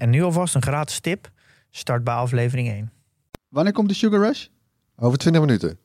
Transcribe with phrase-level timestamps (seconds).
[0.00, 1.30] En nu alvast een gratis tip.
[1.70, 2.92] Start bij aflevering 1.
[3.48, 4.46] Wanneer komt de Sugar Rush?
[4.96, 5.78] Over 20 minuten.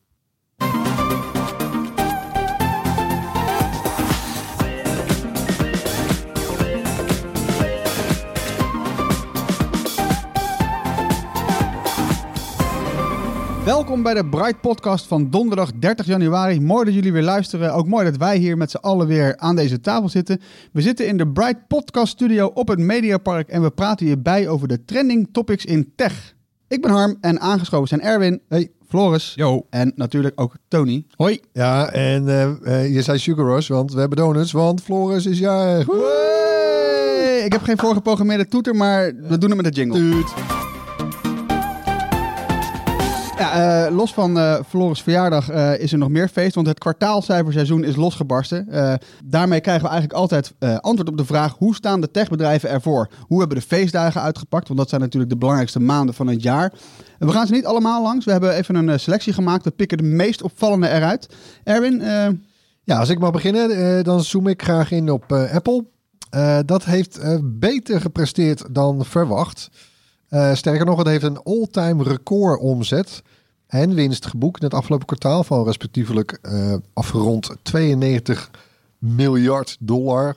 [13.66, 16.62] Welkom bij de Bright Podcast van donderdag 30 januari.
[16.62, 17.74] Mooi dat jullie weer luisteren.
[17.74, 20.42] Ook mooi dat wij hier met z'n allen weer aan deze tafel zitten.
[20.72, 24.68] We zitten in de Bright Podcast Studio op het Mediapark en we praten hierbij over
[24.68, 26.36] de trending topics in tech.
[26.68, 29.66] Ik ben Harm en aangeschoven zijn Erwin, hey, Floris Yo.
[29.70, 31.06] en natuurlijk ook Tony.
[31.16, 31.40] Hoi.
[31.54, 35.40] Ja, en eh, eh, je zei Sugar Rush, want we hebben donuts, want Floris is
[35.40, 35.88] jarig.
[35.88, 40.24] Hey, ik heb geen voorgeprogrammeerde toeter, maar we doen het met de jingle.
[43.38, 46.80] Ja, eh, los van eh Floris verjaardag eh, is er nog meer feest, want het
[46.80, 48.68] kwartaalcijferseizoen is losgebarsten.
[49.26, 53.10] Daarmee krijgen we eigenlijk altijd antwoord op de vraag hoe staan de techbedrijven ervoor?
[53.22, 54.68] Hoe hebben de feestdagen uitgepakt?
[54.68, 56.74] Want dat zijn natuurlijk de belangrijkste maanden van het jaar.
[57.20, 58.26] We gaan ze niet allemaal langs.
[58.26, 59.64] We hebben even een selectie gemaakt.
[59.64, 61.30] We pikken de meest opvallende eruit.
[61.64, 62.02] Erwin,
[62.84, 65.86] Ja, als ik mag beginnen, dan zoom ik graag in op Apple.
[66.66, 69.70] Dat heeft beter gepresteerd dan verwacht.
[70.30, 73.24] Eh, sterker nog, het heeft een all-time record omzet
[73.68, 78.52] en winst geboekt in het afgelopen kwartaal van respectievelijk eh, afgerond 92
[78.98, 80.36] miljard dollar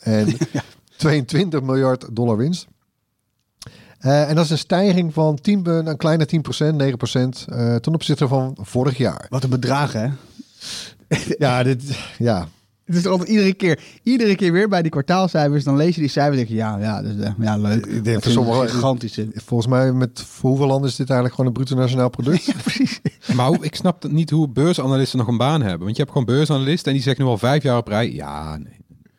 [0.00, 0.36] en
[0.96, 2.66] 22 miljard dollar winst.
[3.98, 8.28] Eh, en dat is een stijging van 10, een kleine 10%, 9% eh, ten opzichte
[8.28, 9.26] van vorig jaar.
[9.28, 10.10] wat een bedragen hè?
[11.38, 11.82] Ja, dit,
[12.18, 12.48] ja,
[12.84, 15.64] Het is er altijd iedere keer, iedere keer weer bij die kwartaalcijfers.
[15.64, 17.86] Dan lees je die cijfers en denk je, ja, ja, dus, eh, ja leuk.
[17.86, 19.28] Ik denk Dat voor is sommigen- een gigantische.
[19.34, 22.52] Volgens mij met voor hoeveel landen is dit eigenlijk gewoon een bruto nationaal product?
[22.62, 23.00] precies.
[23.34, 25.80] Maar hoe, ik snap niet hoe beursanalisten nog een baan hebben.
[25.84, 28.12] Want je hebt gewoon beursanalisten en die zeggen nu al vijf jaar op rij.
[28.12, 28.76] Ja, nee.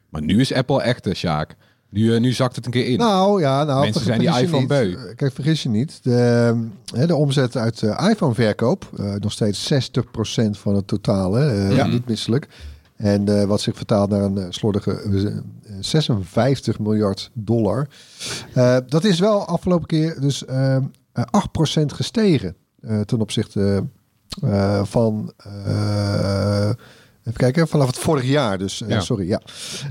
[0.10, 1.56] Maar nu is Apple echt de Sjaak.
[1.90, 2.98] Nu, eh, nu zakt het een keer in.
[2.98, 4.68] Nou ja, nou, Mensen zijn die iPhone niet.
[4.68, 4.94] beu.
[4.94, 6.00] Eh, Kijk, vergis je niet.
[6.04, 11.88] De, hè, de omzet uit iPhone-verkoop, eh, nog steeds 60% van het totale, Ja.
[11.88, 12.48] niet misselijk.
[12.96, 15.36] En eh, wat zich vertaalt naar een eh, slordige eh,
[15.80, 17.88] 56 miljard dollar.
[18.54, 20.82] Eh, dat is wel afgelopen keer dus eh, eh,
[21.82, 23.84] 8% gestegen eh, ten opzichte
[24.44, 25.32] eh, van...
[25.38, 26.70] eh,
[27.24, 28.82] Even kijken, vanaf het vorig jaar dus.
[28.82, 29.00] eh, Ja.
[29.00, 29.42] Sorry, ja.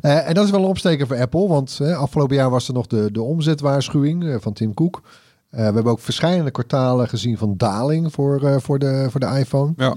[0.00, 2.74] Eh, en dat is wel een opsteker voor Apple, want eh, afgelopen jaar was er
[2.74, 5.02] nog de, de omzetwaarschuwing eh, van Tim Cook.
[5.50, 9.26] Eh, we hebben ook verschillende kwartalen gezien van daling voor, eh, voor, de, voor de
[9.38, 9.72] iPhone.
[9.76, 9.94] Ja.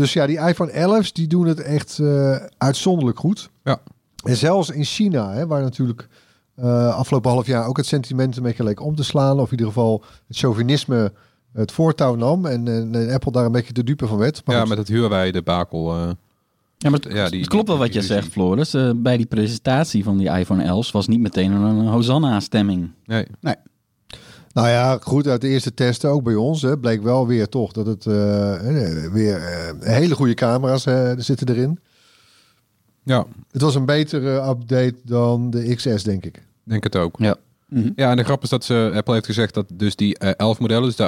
[0.00, 0.70] Dus ja, die iPhone
[1.02, 3.50] 11's die doen het echt eh, uitzonderlijk goed.
[3.64, 3.80] Ja.
[4.24, 6.08] En zelfs in China, hè, waar natuurlijk
[6.54, 9.38] eh, afgelopen half jaar ook het sentiment een beetje leek om te slaan.
[9.40, 11.12] Of in ieder geval het chauvinisme
[11.52, 12.46] het voortouw nam.
[12.46, 14.42] En, en, en Apple daar een beetje de dupe van werd.
[14.44, 14.68] Maar ja, goed.
[14.70, 15.92] met het huurwij debakel.
[15.92, 16.10] eh
[16.78, 18.74] Ja, maar het, Ja, die- het klopt wel wat je zegt, Floris.
[18.74, 22.90] Eh, bij die presentatie van die iPhone 11 was niet meteen een Hosanna-stemming.
[23.06, 23.26] nee.
[24.52, 27.72] Nou ja, goed, uit de eerste testen, ook bij ons, hè, bleek wel weer toch
[27.72, 28.60] dat het eh,
[29.12, 31.78] weer eh, hele goede camera's eh, zitten erin.
[33.04, 36.42] Ja, Het was een betere update dan de XS, denk ik.
[36.64, 37.14] denk het ook.
[37.18, 37.36] Ja.
[37.96, 40.58] Ja, en de grap is dat ze, Apple heeft gezegd dat dus die eh, 11
[40.58, 41.04] modellen, dus de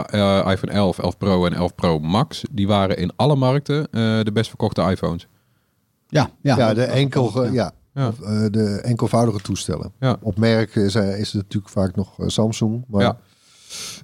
[0.48, 4.30] iPhone 11, 11 Pro en 11 Pro Max, die waren in alle markten eh, de
[4.32, 5.26] best verkochte iPhones.
[6.08, 6.56] Ja, ja.
[6.56, 7.72] Ja, de, enkel, ja.
[7.94, 8.08] Ja.
[8.08, 8.16] Of,
[8.50, 9.92] de enkelvoudige toestellen.
[10.00, 10.16] Ja.
[10.20, 12.84] Op merk is, is het natuurlijk vaak nog Samsung.
[12.88, 13.18] Maar, Ja.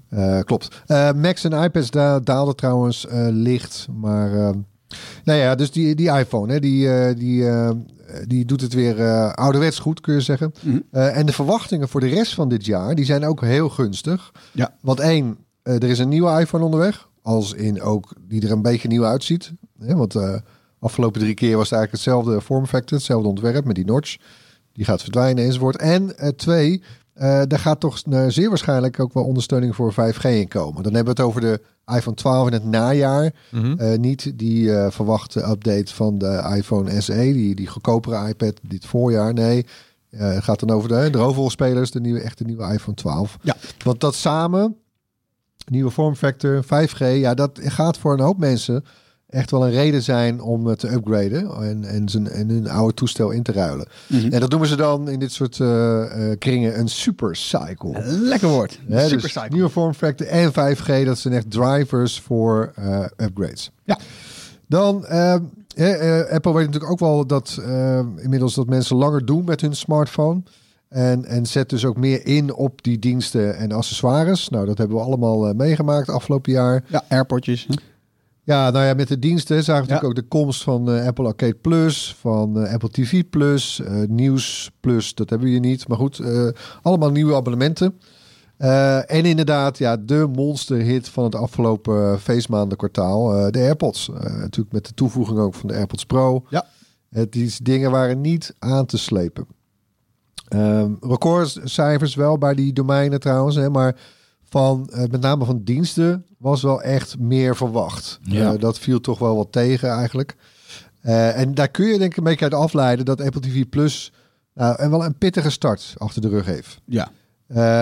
[0.08, 0.82] Eh, klopt.
[0.86, 3.86] Eh, Macs en iPads da daalden trouwens eh, licht.
[3.94, 4.54] Maar
[5.24, 7.44] nou ja, dus die, die iPhone, hè, die, die,
[8.26, 10.52] die doet het weer ouderwets goed, kun je zeggen.
[10.60, 10.78] Mhm.
[10.90, 14.32] En de verwachtingen voor de rest van dit jaar, die zijn ook heel gunstig.
[14.52, 14.74] Ja.
[14.80, 17.08] Want één, er is een nieuwe iPhone onderweg.
[17.22, 19.52] Als in ook die er een beetje nieuw uitziet.
[19.78, 20.16] Hè, want
[20.78, 24.16] afgelopen drie keer was het eigenlijk hetzelfde form factor, hetzelfde ontwerp met die notch.
[24.72, 25.76] Die gaat verdwijnen enzovoort.
[25.76, 26.82] En twee,
[27.18, 30.82] eh daar gaat toch eh, zeer waarschijnlijk ook wel ondersteuning voor 5G in komen.
[30.82, 31.60] Dan hebben we het over de
[31.96, 33.34] iPhone 12 in het najaar.
[33.50, 33.78] Mhm.
[33.78, 39.34] Eh, niet die verwachte update van de iPhone SE, die, die goedkopere iPad dit voorjaar.
[39.34, 39.66] Nee,
[40.16, 43.38] het gaat dan over de, de hoofdrolspelers, de nieuwe, echte nieuwe iPhone 12.
[43.42, 43.56] Ja.
[43.84, 44.76] Want dat samen,
[45.66, 48.84] nieuwe vormfactor, 5G, ja, dat gaat voor een hoop mensen
[49.28, 52.94] echt wel een reden zijn om eh, te upgraden en, en, zijn, en hun oude
[52.94, 53.86] toestel in te ruilen.
[54.06, 54.32] Mhm.
[54.32, 58.02] En dat noemen ze dan in dit soort eh, eh, kringen een super cycle.
[58.04, 58.78] Lekker woord.
[58.88, 59.48] Hè, dus Supercycle.
[59.50, 62.72] nieuwe vormfactor en 5G, dat zijn echt drivers voor
[63.16, 63.70] upgrades.
[63.84, 63.98] Ja.
[64.66, 65.40] Dan, ehm,
[65.78, 69.60] eh, eh, Apple weet natuurlijk ook wel dat eh, inmiddels dat mensen langer doen met
[69.60, 70.42] hun smartphone.
[70.88, 74.48] En, en zet dus ook meer in op die diensten en accessoires.
[74.48, 76.84] Nou, dat hebben we allemaal meegemaakt afgelopen jaar.
[76.86, 77.66] Ja, airpodjes.
[78.48, 79.94] Ja, nou ja, met de diensten zagen we Ja.
[79.94, 84.02] natuurlijk ook de komst van eh, Apple Arcade Plus, van eh, Apple TV Plus, eh,
[84.08, 85.88] Nieuws Plus, dat hebben we hier niet.
[85.88, 86.22] Maar goed,
[86.82, 88.00] allemaal nieuwe abonnementen.
[89.06, 94.08] En inderdaad, ja, de monsterhit van het afgelopen feestmaandenkwartaal, eh, de AirPods.
[94.22, 96.44] Natuurlijk met de toevoeging ook van de AirPods Pro.
[96.48, 96.66] Ja.
[97.10, 99.46] Het, die dingen waren niet aan te slepen.
[100.48, 103.96] Ehm recordcijfers wel bij die domeinen trouwens, hè, maar
[104.48, 108.18] van eh, met name van diensten was wel echt meer verwacht.
[108.22, 108.52] Ja.
[108.52, 110.36] Eh, dat viel toch wel wat tegen eigenlijk.
[111.00, 114.12] Eh, en daar kun je denk ik een beetje uit afleiden dat Apple TV Plus
[114.54, 116.80] nou, en wel een pittige start achter de rug heeft.
[116.84, 117.10] Ja.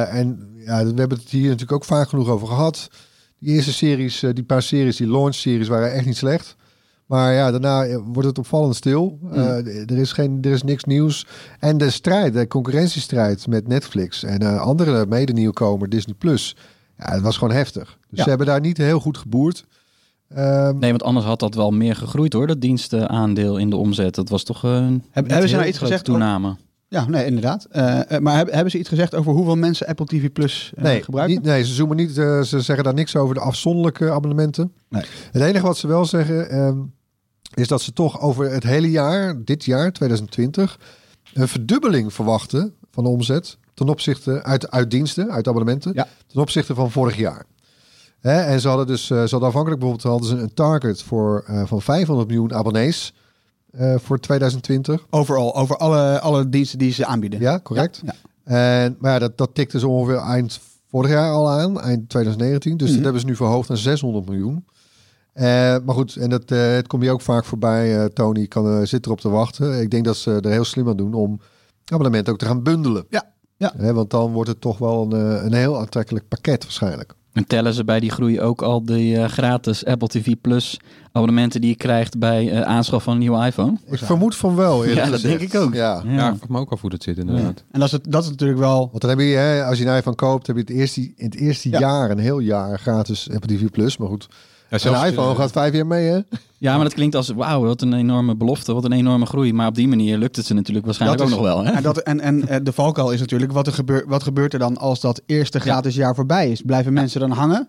[0.06, 2.88] En ja, we hebben het hier natuurlijk ook vaak genoeg over gehad.
[3.38, 6.56] Die eerste series, die paar series, die launch series waren echt niet slecht.
[7.06, 9.18] Maar ja, daarna eh, wordt het opvallend stil.
[9.32, 11.26] Eh, er, is geen, er is niks nieuws.
[11.58, 16.56] En de strijd, de concurrentiestrijd met Netflix en eh, andere mede-nieuwkomer Disney Plus.
[16.98, 17.98] Ja, het was gewoon heftig.
[18.08, 18.22] Dus Ja.
[18.22, 19.64] ze hebben daar niet heel goed geboerd.
[20.28, 24.14] Ehm, Nee, want anders had dat wel meer gegroeid hoor, dat dienstenaandeel in de omzet.
[24.14, 26.56] Dat was toch een hebben ze nou iets gezegd toename.
[26.88, 27.66] Ja, nee, inderdaad.
[28.20, 31.36] Maar hebben, hebben ze iets gezegd over hoeveel mensen Apple TV Plus nee, gebruiken?
[31.36, 32.10] niet- nee, ze zoomen niet.
[32.14, 34.72] ze zeggen daar niks over de afzonderlijke abonnementen.
[34.88, 35.02] Nee.
[35.32, 36.78] Het enige wat ze wel zeggen ehm,
[37.54, 40.78] is dat ze toch over het hele jaar, dit jaar 2020,
[41.34, 46.08] een verdubbeling verwachten van de omzet ten opzichte uit, uit diensten, uit abonnementen, Ja.
[46.26, 47.44] ten opzichte van vorig jaar.
[48.20, 51.44] Hè, en ze hadden dus, eh, ze hadden afhankelijk bijvoorbeeld hadden ze een target voor
[51.46, 53.14] eh, van 500 miljoen abonnees
[53.70, 55.06] eh, voor 2020.
[55.10, 57.40] Overal, over alle, alle diensten die ze aanbieden.
[57.40, 58.02] Ja, correct.
[58.04, 58.14] Ja.
[58.44, 60.60] En, maar ja, dat, dat tikte ze ongeveer eind
[60.90, 62.76] vorig jaar al aan, eind 2019.
[62.76, 62.94] Dus Mhm.
[62.96, 64.64] dat hebben ze nu verhoogd naar 600 miljoen.
[65.36, 65.44] Eh,
[65.84, 67.98] maar goed, en dat, eh, het komt hier ook vaak voorbij.
[67.98, 69.80] eh, Tony kan, eh, zit erop te wachten.
[69.80, 71.40] Ik denk dat ze er heel slim aan doen om
[71.84, 73.04] abonnementen ook te gaan bundelen.
[73.08, 73.24] Ja,
[73.56, 73.72] ja.
[73.92, 77.14] Want dan wordt het toch wel een, eh, een heel aantrekkelijk pakket waarschijnlijk.
[77.32, 80.80] En tellen ze bij die groei ook al de eh, gratis Apple TV Plus
[81.12, 83.76] abonnementen die je krijgt bij eh, aanschaf van een nieuwe iPhone?
[83.86, 84.84] Ik vermoed van wel.
[84.84, 85.22] Ja, dat gezegd.
[85.38, 85.74] denk ik ook.
[85.74, 86.02] Ja.
[86.06, 87.64] Ja, ik vraag me ook af hoe dat zit inderdaad.
[87.70, 88.78] En dat is, het, dat is natuurlijk wel...
[88.90, 91.24] Want dan heb je, hè, als je een iPhone koopt, heb je het eerste, in
[91.24, 91.78] het eerste Ja.
[91.78, 93.96] jaar, een heel jaar gratis Apple TV Plus.
[93.96, 94.28] Maar goed,
[94.70, 96.20] Ja, een iPhone gaat vijf jaar mee, hè?
[96.58, 99.52] Ja, maar dat klinkt als wauw, wat een enorme belofte, wat een enorme groei.
[99.52, 101.64] Maar op die manier lukt het ze natuurlijk waarschijnlijk Dat ook nog wel.
[101.64, 101.72] Hè?
[101.72, 104.58] En, dat, en, en eh, de valkuil is natuurlijk, wat, er gebeur, wat gebeurt er
[104.58, 106.62] dan als dat eerste gratis jaar voorbij is?
[106.62, 107.68] Blijven mensen dan hangen?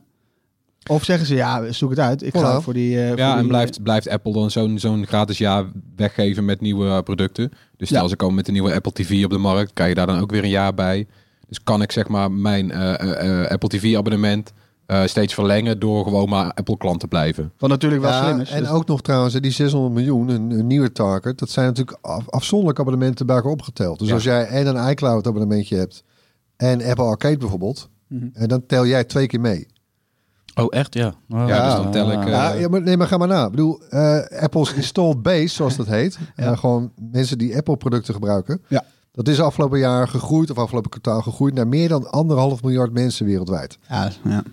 [0.89, 2.23] Of zeggen ze, ja, zoek het uit.
[2.23, 3.01] Ik ga voor die...
[3.01, 5.65] eh, voor Ja, die- en blijft, blijft Apple dan zo'n zo'n gratis jaar
[5.95, 7.51] weggeven met nieuwe eh, producten.
[7.77, 8.07] Dus stel Ja.
[8.07, 10.31] ze komen met een nieuwe Apple TV op de markt, krijg je daar dan ook
[10.31, 11.07] weer een jaar bij.
[11.47, 14.53] Dus kan ik zeg maar mijn eh, eh, eh, Apple TV abonnement
[14.87, 17.51] eh, steeds verlengen door gewoon maar Apple klant te blijven.
[17.57, 18.49] Wat natuurlijk wel Ja, slim is.
[18.51, 21.97] En Dus- ook nog trouwens, die 600 miljoen, een, een nieuwe target, dat zijn natuurlijk
[22.01, 23.99] af, afzonderlijke abonnementen bij elkaar opgeteld.
[23.99, 24.13] Dus Ja.
[24.13, 26.03] als jij en een iCloud abonnementje hebt
[26.57, 28.27] en Apple Arcade bijvoorbeeld, Mhm.
[28.33, 29.67] en dan tel jij twee keer mee.
[30.55, 30.93] Oh, echt?
[30.93, 31.07] Ja.
[31.29, 32.23] Oh, Ja, dus dan tel ik, ah.
[32.23, 33.45] eh, Ja, ja, maar, nee, maar ga maar na.
[33.45, 36.43] Ik bedoel, eh, Apple's installed base, zoals dat heet, Ja.
[36.51, 38.83] eh, gewoon mensen die Apple producten gebruiken, Ja.
[39.17, 43.25] Dat is afgelopen jaar gegroeid, of afgelopen kwartaal gegroeid, naar meer dan anderhalf miljard mensen
[43.25, 43.77] wereldwijd.
[43.89, 44.43] ja, ja.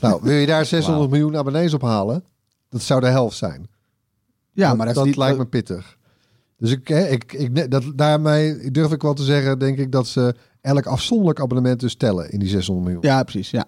[0.00, 2.24] Nou, wil je daar 600 miljoen abonnees op halen?
[2.68, 3.68] Dat zou de helft zijn.
[4.52, 5.16] ja, maar dat, is niet...
[5.16, 5.96] lijkt me pittig.
[6.56, 10.06] Dus ik, hè, ik, ik, dat, daarmee durf ik wel te zeggen, denk ik, dat
[10.06, 13.12] ze elk afzonderlijk abonnement dus tellen in die 600 miljoen.
[13.12, 13.64] Ja, precies, ja.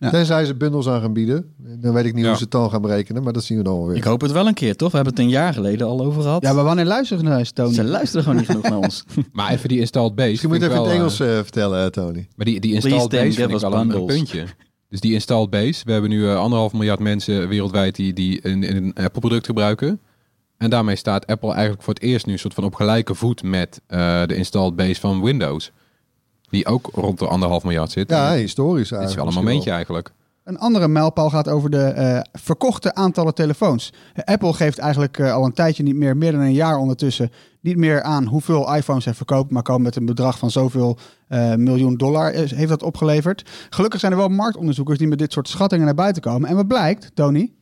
[0.00, 0.10] Ja.
[0.10, 1.54] Tenzij ze bundels aan gaan bieden.
[1.56, 2.28] Dan weet ik niet Ja.
[2.28, 3.96] hoe ze het dan gaan berekenen, maar dat zien we dan wel weer.
[3.96, 4.90] Ik hoop het wel een keer, toch?
[4.90, 6.42] We hebben het een jaar geleden al over gehad.
[6.42, 7.74] Ja, maar wanneer luisteren ze naar eens, Tony?
[7.74, 9.04] Ze luisteren gewoon niet genoeg naar ons.
[9.32, 10.28] Maar even die installed base.
[10.28, 12.28] Misschien moet je even in het wel, Engels eh, eh, vertellen, eh, Tony.
[12.36, 14.44] Maar die, die installed base vind ik wel een, puntje.
[14.88, 15.82] Dus die installed base.
[15.84, 20.00] We hebben nu eh, anderhalf miljard mensen wereldwijd die, die een, een Apple product gebruiken.
[20.56, 23.42] En daarmee staat Apple eigenlijk voor het eerst nu een soort van op gelijke voet
[23.42, 25.72] met eh, de installed base van Windows.
[26.50, 28.10] Die ook rond de anderhalf miljard zit.
[28.10, 29.30] Ja, historisch Dit is eigenlijk.
[29.30, 30.12] wel een momentje eigenlijk.
[30.44, 33.92] Een andere mijlpaal gaat over de eh, verkochte aantallen telefoons.
[34.24, 37.30] Apple geeft eigenlijk eh, al een tijdje niet meer, meer dan een jaar ondertussen,
[37.60, 41.54] niet meer aan hoeveel iPhones hij verkoopt, maar komen met een bedrag van zoveel eh,
[41.54, 43.50] miljoen dollar heeft dat opgeleverd.
[43.70, 46.48] Gelukkig zijn er wel marktonderzoekers die met dit soort schattingen naar buiten komen.
[46.48, 47.52] En wat blijkt, Tony?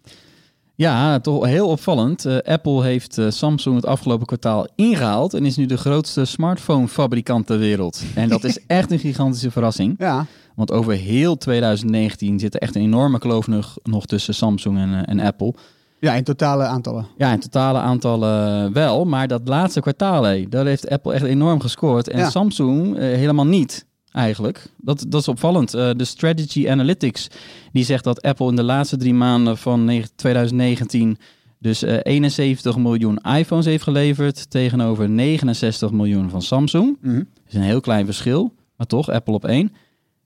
[0.78, 2.24] Ja, toch heel opvallend.
[2.24, 7.46] Eh, Apple heeft eh, Samsung het afgelopen kwartaal ingehaald en is nu de grootste smartphone-fabrikant
[7.46, 8.02] ter wereld.
[8.14, 9.94] En dat is echt een gigantische verrassing.
[9.98, 14.78] Ja, Want over heel 2019 zit er echt een enorme kloof nog, nog tussen Samsung
[14.78, 15.54] en, eh, en Apple.
[16.00, 17.06] Ja, in totale aantallen.
[17.16, 19.04] Ja, in totale aantallen wel.
[19.04, 22.08] Maar dat laatste kwartaal, hé, daar heeft Apple echt enorm gescoord.
[22.08, 22.30] En Ja.
[22.30, 24.66] Samsung helemaal niet, eigenlijk.
[24.76, 25.74] Dat, dat is opvallend.
[25.74, 27.28] Eh, de Strategy Analytics
[27.72, 31.18] die zegt dat Apple in de laatste drie maanden van negen- 2019...
[31.58, 34.50] dus eh, 71 miljoen iPhones heeft geleverd...
[34.50, 36.96] tegenover 69 miljoen van Samsung.
[37.00, 37.16] Mhm.
[37.16, 39.72] Dat is een heel klein verschil, maar toch, Apple op één.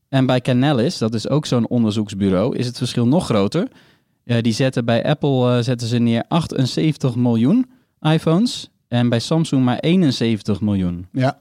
[0.09, 3.69] En bij Canalys, dat is ook zo'n onderzoeksbureau, is het verschil nog groter.
[4.25, 7.67] Eh, die zetten bij Apple eh, zetten ze neer 78 miljoen
[8.01, 11.39] iPhones en bij Samsung maar 71 miljoen Ja.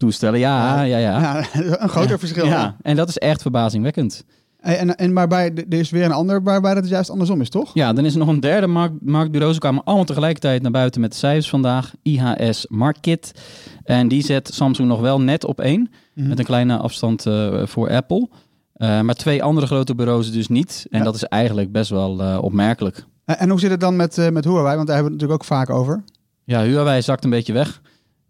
[0.00, 0.38] Toestellen.
[0.38, 1.20] Ja, ja, ja.
[1.20, 1.44] Ja,
[1.82, 2.46] een groter verschil.
[2.46, 4.24] Ja, en dat is echt verbazingwekkend.
[4.60, 7.70] En, en, maar bij, er is weer een ander waarbij dat juist andersom is, toch?
[7.74, 9.52] Ja, dan is er nog een derde markt, marktbureau.
[9.52, 11.92] Ze kwamen allemaal tegelijkertijd naar buiten met de cijfers vandaag.
[12.02, 13.32] IHS Market.
[13.84, 15.90] En die zet Samsung nog wel net op één.
[16.14, 16.28] Mhm.
[16.28, 18.28] Met een kleine afstand eh, voor Apple.
[18.72, 20.86] Eh, maar twee andere grote bureaus dus niet.
[20.90, 21.04] En Ja.
[21.04, 23.04] dat is eigenlijk best wel eh, opmerkelijk.
[23.24, 24.76] En, hoe zit het dan met, met Huawei?
[24.76, 26.04] Want daar hebben we het natuurlijk ook vaak over.
[26.44, 27.80] Ja, Huawei zakt een beetje weg.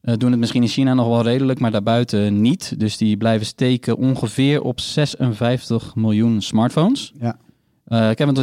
[0.00, 2.74] Eh, doen het misschien in China nog wel redelijk, maar daarbuiten niet.
[2.78, 7.12] Dus die blijven steken ongeveer op 56 miljoen smartphones.
[7.20, 7.36] Ja.
[7.84, 8.38] Eh, ik heb het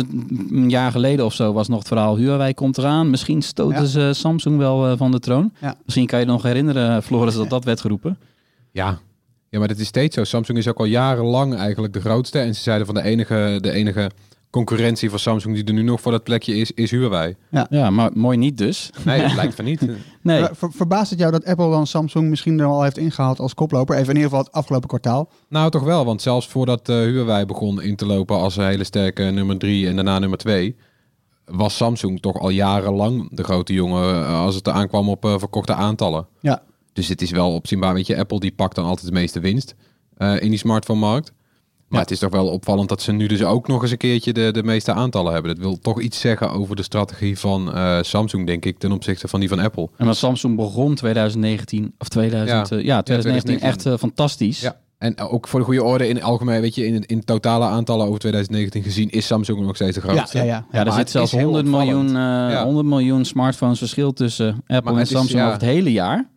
[0.50, 3.10] een jaar geleden of zo was nog het verhaal Huawei komt eraan.
[3.10, 3.86] Misschien stoten Ja.
[3.86, 5.52] ze Samsung wel eh, van de troon.
[5.62, 5.76] Ja.
[5.86, 8.18] Misschien kan je je nog herinneren, Floris, dat dat werd geroepen.
[8.72, 9.00] Ja.
[9.50, 10.24] ja, maar dat is steeds zo.
[10.24, 12.40] Samsung is ook al jarenlang eigenlijk de grootste.
[12.40, 14.12] En ze zeiden van de enige, de enige
[14.50, 17.36] concurrentie van Samsung die er nu nog voor dat plekje is, is Huawei.
[17.70, 18.90] Ja, maar mooi niet dus.
[19.06, 19.82] Nee, het lijkt van niet.
[20.22, 20.44] Nee.
[20.44, 23.54] Ver- ver- verbaast het jou dat Apple dan Samsung misschien er al heeft ingehaald als
[23.54, 23.96] koploper?
[23.96, 25.30] Even in ieder geval het afgelopen kwartaal.
[25.50, 26.06] Nou, toch wel.
[26.06, 29.88] Want zelfs voordat eh Huawei begon in te lopen als een hele sterke nummer drie
[29.88, 30.76] en daarna nummer twee,
[31.46, 35.74] was Samsung toch al jarenlang de grote jongen eh, als het aankwam op eh, verkochte
[35.74, 36.28] aantallen.
[36.42, 36.64] Ja.
[36.94, 37.94] Dus het is wel opzienbaar.
[37.94, 39.76] Weet je, Apple die pakt dan altijd de meeste winst
[40.18, 41.34] eh, in die smartphone-markt.
[41.88, 44.34] Maar het is toch wel opvallend dat ze nu dus ook nog eens een keertje
[44.34, 45.56] de, de meeste aantallen hebben.
[45.56, 49.28] Dat wil toch iets zeggen over de strategie van eh, Samsung, denk ik, ten opzichte
[49.28, 49.90] van die van Apple.
[49.98, 52.76] En want Samsung begon 2019, of 2000, Ja.
[52.78, 53.68] ja, ja 2019 2019.
[53.70, 54.60] echt eh, fantastisch.
[54.60, 54.80] Ja.
[54.98, 58.20] En ook voor de goede orde in algemeen, weet je, in, in totale aantallen over
[58.20, 60.38] 2019 gezien, is Samsung nog steeds de grootste.
[60.38, 60.66] ja, ja.
[60.72, 61.92] Ja, er zit zelfs is heel 100 opvallend.
[61.94, 62.08] miljoen,
[62.48, 62.64] eh, Ja.
[62.64, 65.46] 100 miljoen smartphones verschil tussen Apple Maar en is- Samsung ja.
[65.48, 66.28] over het hele jaar.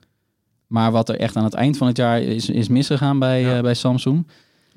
[0.66, 3.62] Maar wat er echt aan het eind van het jaar is, is misgegaan bij, eh,
[3.62, 4.26] bij Samsung.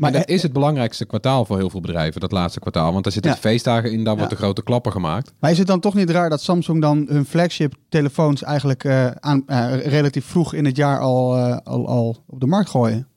[0.04, 2.92] Maar dat is het belangrijkste kwartaal voor heel veel bedrijven, dat laatste kwartaal.
[2.92, 3.38] Want daar zitten Ja.
[3.38, 4.18] de feestdagen in, daar Ja.
[4.20, 5.34] wordt de grote klapper gemaakt.
[5.40, 9.08] Maar is het dan toch niet raar dat Samsung dan hun flagship telefoons eigenlijk eh,
[9.12, 13.08] aan, eh, relatief vroeg in het jaar al, eh, al, al op de markt gooien?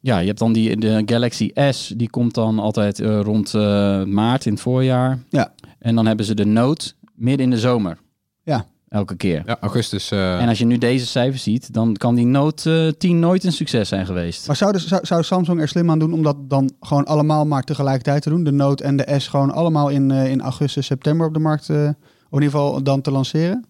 [0.00, 3.60] Ja, je hebt dan die de Galaxy S, die komt dan altijd eh, rond eh,
[4.04, 5.18] maart in het voorjaar.
[5.28, 5.52] Ja.
[5.78, 7.98] En dan hebben ze de Note midden in de zomer.
[8.42, 8.66] Ja.
[8.88, 9.42] Elke keer.
[9.46, 10.10] Ja, augustus.
[10.10, 13.44] eh, En als je nu deze cijfers ziet, dan kan die Note eh 10 nooit
[13.44, 14.46] een succes zijn geweest.
[14.46, 17.62] Maar zou, zou, zou Samsung er slim aan doen om dat dan gewoon allemaal maar
[17.62, 18.44] tegelijkertijd te doen?
[18.44, 21.68] De Note en de S gewoon allemaal in, eh, in augustus, september op de markt,
[21.70, 23.64] eh, of in ieder geval dan te lanceren?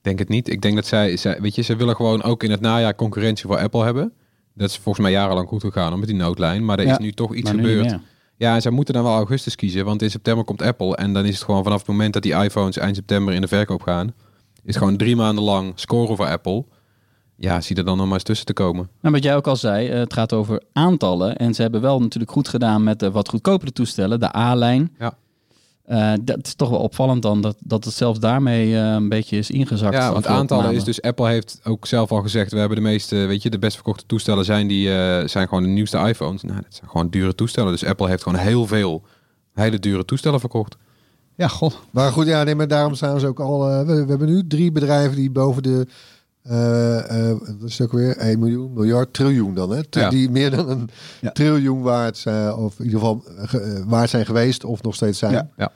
[0.00, 0.48] denk het niet.
[0.48, 3.46] Ik denk dat zij, zij, weet je, ze willen gewoon ook in het najaar concurrentie
[3.46, 4.12] voor Apple hebben.
[4.54, 6.64] Dat is volgens mij jarenlang goed gegaan met die nootlijn.
[6.64, 6.92] Maar er Ja.
[6.92, 7.96] is nu toch iets gebeurd.
[8.36, 10.96] Ja, en zij moeten dan wel augustus kiezen, want in september komt Apple.
[10.96, 13.48] En dan is het gewoon vanaf het moment dat die iPhones eind september in de
[13.48, 14.12] verkoop gaan,
[14.64, 16.64] is gewoon drie maanden lang scoren voor Apple.
[17.36, 18.88] Ja, zie er dan nog maar eens tussen te komen.
[19.00, 21.36] Nou, wat jij ook al zei, eh, het gaat over aantallen.
[21.36, 24.94] En ze hebben wel natuurlijk goed gedaan met de wat goedkopere toestellen, de A-lijn.
[24.98, 25.16] Ja.
[25.92, 29.36] Eh, dat is toch wel opvallend dan, dat, dat het zelfs daarmee eh, een beetje
[29.36, 29.94] is ingezakt.
[29.94, 33.16] Ja, want aantallen is dus Apple heeft ook zelf al gezegd, we hebben de meeste,
[33.16, 36.42] weet je, de best verkochte toestellen zijn die eh, zijn gewoon de nieuwste iPhones.
[36.42, 37.72] Nou, dat zijn gewoon dure toestellen.
[37.72, 39.02] Dus Apple heeft gewoon heel veel
[39.52, 40.76] hele dure toestellen verkocht.
[41.34, 41.78] Ja, god.
[41.90, 43.68] Maar goed, ja, nee, maar daarom staan ze ook al.
[43.70, 45.86] eh, we, we hebben nu drie bedrijven die boven de.
[46.42, 48.16] eh eh wat is het ook weer?
[48.16, 49.82] 1 miljoen, miljard, triljoen dan, hè?
[49.84, 50.08] T- Ja.
[50.10, 50.88] Die meer dan een
[51.20, 51.30] Ja.
[51.32, 54.94] triljoen waard zijn, of in ieder geval eh, ge- eh, waard zijn geweest, of nog
[54.94, 55.50] steeds zijn.
[55.56, 55.72] Ja.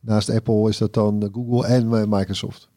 [0.00, 2.68] Naast Apple is dat dan eh, Google en eh, Microsoft.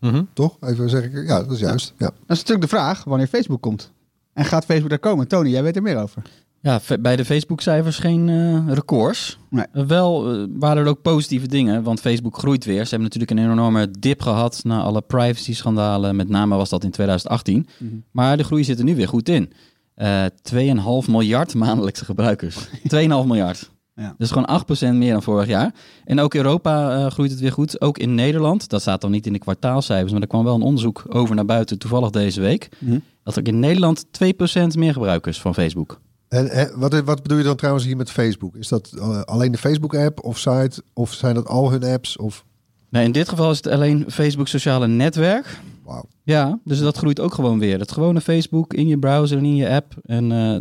[0.00, 0.22] Mhm.
[0.32, 0.56] Toch?
[0.60, 1.26] Even zeg ik.
[1.28, 1.92] Ja, dat is juist.
[1.98, 2.06] Ja.
[2.06, 3.90] Dat is natuurlijk de vraag wanneer Facebook komt.
[4.32, 5.28] En gaat Facebook daar komen?
[5.28, 6.22] Tony, jij weet er meer over.
[6.64, 9.38] Ja, bij de Facebook-cijfers geen eh, records.
[9.50, 9.64] Nee.
[9.72, 12.84] Eh, Wel eh, waren er ook positieve dingen, want Facebook groeit weer.
[12.84, 16.16] Ze hebben natuurlijk een enorme dip gehad na alle privacy-schandalen.
[16.16, 17.66] Met name was dat in 2018.
[17.78, 17.94] Mhm.
[18.10, 19.52] Maar de groei zit er nu weer goed in.
[19.94, 22.56] Eh 2,5 miljard maandelijkse gebruikers.
[22.94, 23.70] 2,5 miljard.
[23.94, 24.14] Ja.
[24.18, 24.60] Dus gewoon
[24.92, 25.74] 8% meer dan vorig jaar.
[26.04, 27.80] En ook Europa groeit het weer goed.
[27.80, 28.68] Ook in Nederland.
[28.68, 30.12] Dat staat dan niet in de kwartaalcijfers.
[30.12, 32.68] Maar er kwam wel een onderzoek over naar buiten toevallig deze week.
[32.78, 32.98] Mhm.
[33.22, 36.00] Dat ook in Nederland 2% meer gebruikers van Facebook.
[36.34, 38.56] En wat, wat bedoel je dan trouwens hier met Facebook?
[38.56, 40.82] Is dat eh, alleen de Facebook-app of site?
[40.92, 42.16] Of zijn dat al hun apps?
[42.16, 42.44] Of...
[42.88, 45.60] Nee, in dit geval is het alleen Facebook sociale netwerk.
[45.84, 46.04] Wauw.
[46.22, 47.78] Ja, dus dat groeit ook gewoon weer.
[47.78, 49.94] Het gewone Facebook in je browser en in je app.
[50.02, 50.56] En eh,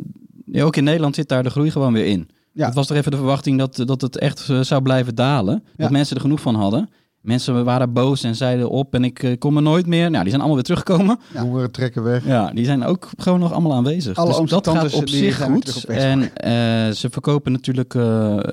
[0.46, 2.30] ja, ook in Nederland zit daar de groei gewoon weer in.
[2.51, 2.65] Ja.
[2.65, 5.63] Het was toch even de verwachting dat, dat het echt eh, zou blijven dalen.
[5.63, 5.89] Dat Ja.
[5.89, 6.89] mensen er genoeg van hadden.
[7.24, 10.10] Mensen waren boos en zeiden op en ik eh, kom er nooit meer.
[10.10, 11.20] Nou, die zijn allemaal weer teruggekomen.
[11.34, 11.42] Ja.
[11.42, 12.25] Jongeren trekken weg.
[12.25, 14.18] Ja, die zijn ook gewoon nog allemaal aanwezig.
[14.18, 15.84] Alle dus dat gaat tantes op zich goed.
[15.84, 15.89] op.
[15.89, 16.51] En eh,
[16.94, 18.03] ze verkopen natuurlijk, eh,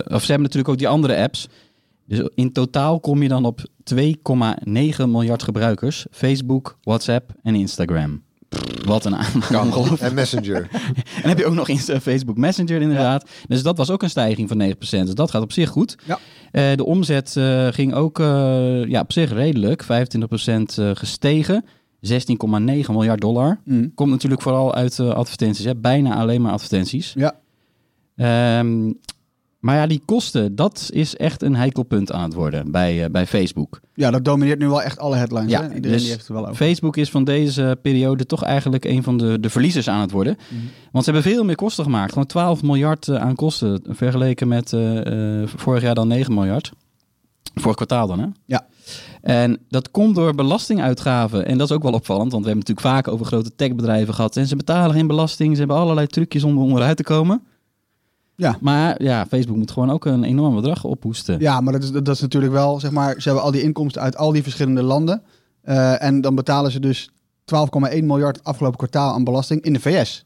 [0.05, 1.49] of ze hebben natuurlijk ook die andere apps.
[2.07, 3.61] Dus in totaal kom je dan op
[3.95, 6.07] 2,9 miljard gebruikers.
[6.11, 8.23] Facebook, WhatsApp en Instagram.
[8.91, 9.15] Wat een.
[9.15, 10.01] Ongelooflijk.
[10.01, 10.69] En Messenger.
[11.23, 13.29] En heb je ook nog Insta, Facebook Messenger inderdaad.
[13.49, 14.75] Dus dat was ook een stijging van 9%.
[14.79, 15.97] Dus dat gaat op zich goed.
[16.07, 16.19] Ja.
[16.51, 19.85] Eh, de omzet eh, ging ook eh, ja, op zich redelijk.
[19.85, 21.65] 25% eh, gestegen.
[22.09, 22.11] 16,9
[22.91, 23.61] miljard dollar.
[23.65, 23.95] Mm.
[23.95, 25.65] Komt natuurlijk vooral uit eh, advertenties.
[25.65, 25.77] Hè?
[25.77, 27.15] Bijna alleen maar advertenties.
[27.17, 27.35] Ja.
[28.17, 28.93] Ehm,
[29.61, 33.11] maar ja, die kosten, dat is echt een heikel punt aan het worden bij, eh,
[33.11, 33.81] bij Facebook.
[33.95, 35.51] ja, dat domineert nu wel echt alle headlines.
[35.51, 35.75] Ja, hè?
[35.75, 36.55] Iedereen dus die heeft het wel over.
[36.55, 40.37] Facebook is van deze periode toch eigenlijk een van de, de verliezers aan het worden.
[40.49, 40.61] Mhm.
[40.93, 42.13] Want ze hebben veel meer kosten gemaakt.
[42.13, 43.83] Gewoon 12 miljard eh, aan kosten.
[43.89, 46.73] Vergeleken met eh, vorig jaar dan 9 miljard.
[47.55, 48.27] Vorig kwartaal dan, hè?
[48.45, 48.67] Ja.
[49.21, 51.47] En dat komt door belastinguitgaven.
[51.47, 54.37] En dat is ook wel opvallend, want we hebben natuurlijk vaak over grote techbedrijven gehad.
[54.37, 55.53] En ze betalen geen belasting.
[55.53, 57.43] Ze hebben allerlei trucjes om er onderuit te komen.
[58.41, 58.57] Ja.
[58.61, 61.41] Maar ja, Facebook moet gewoon ook een enorm bedrag ophoesten.
[61.41, 64.03] Ja, maar dat is, dat is natuurlijk wel, zeg maar, ze hebben al die inkomsten
[64.03, 65.23] uit al die verschillende landen.
[65.63, 67.11] Eh, en dan betalen ze dus
[67.45, 70.25] 12,1 miljard afgelopen kwartaal aan belasting in de VS.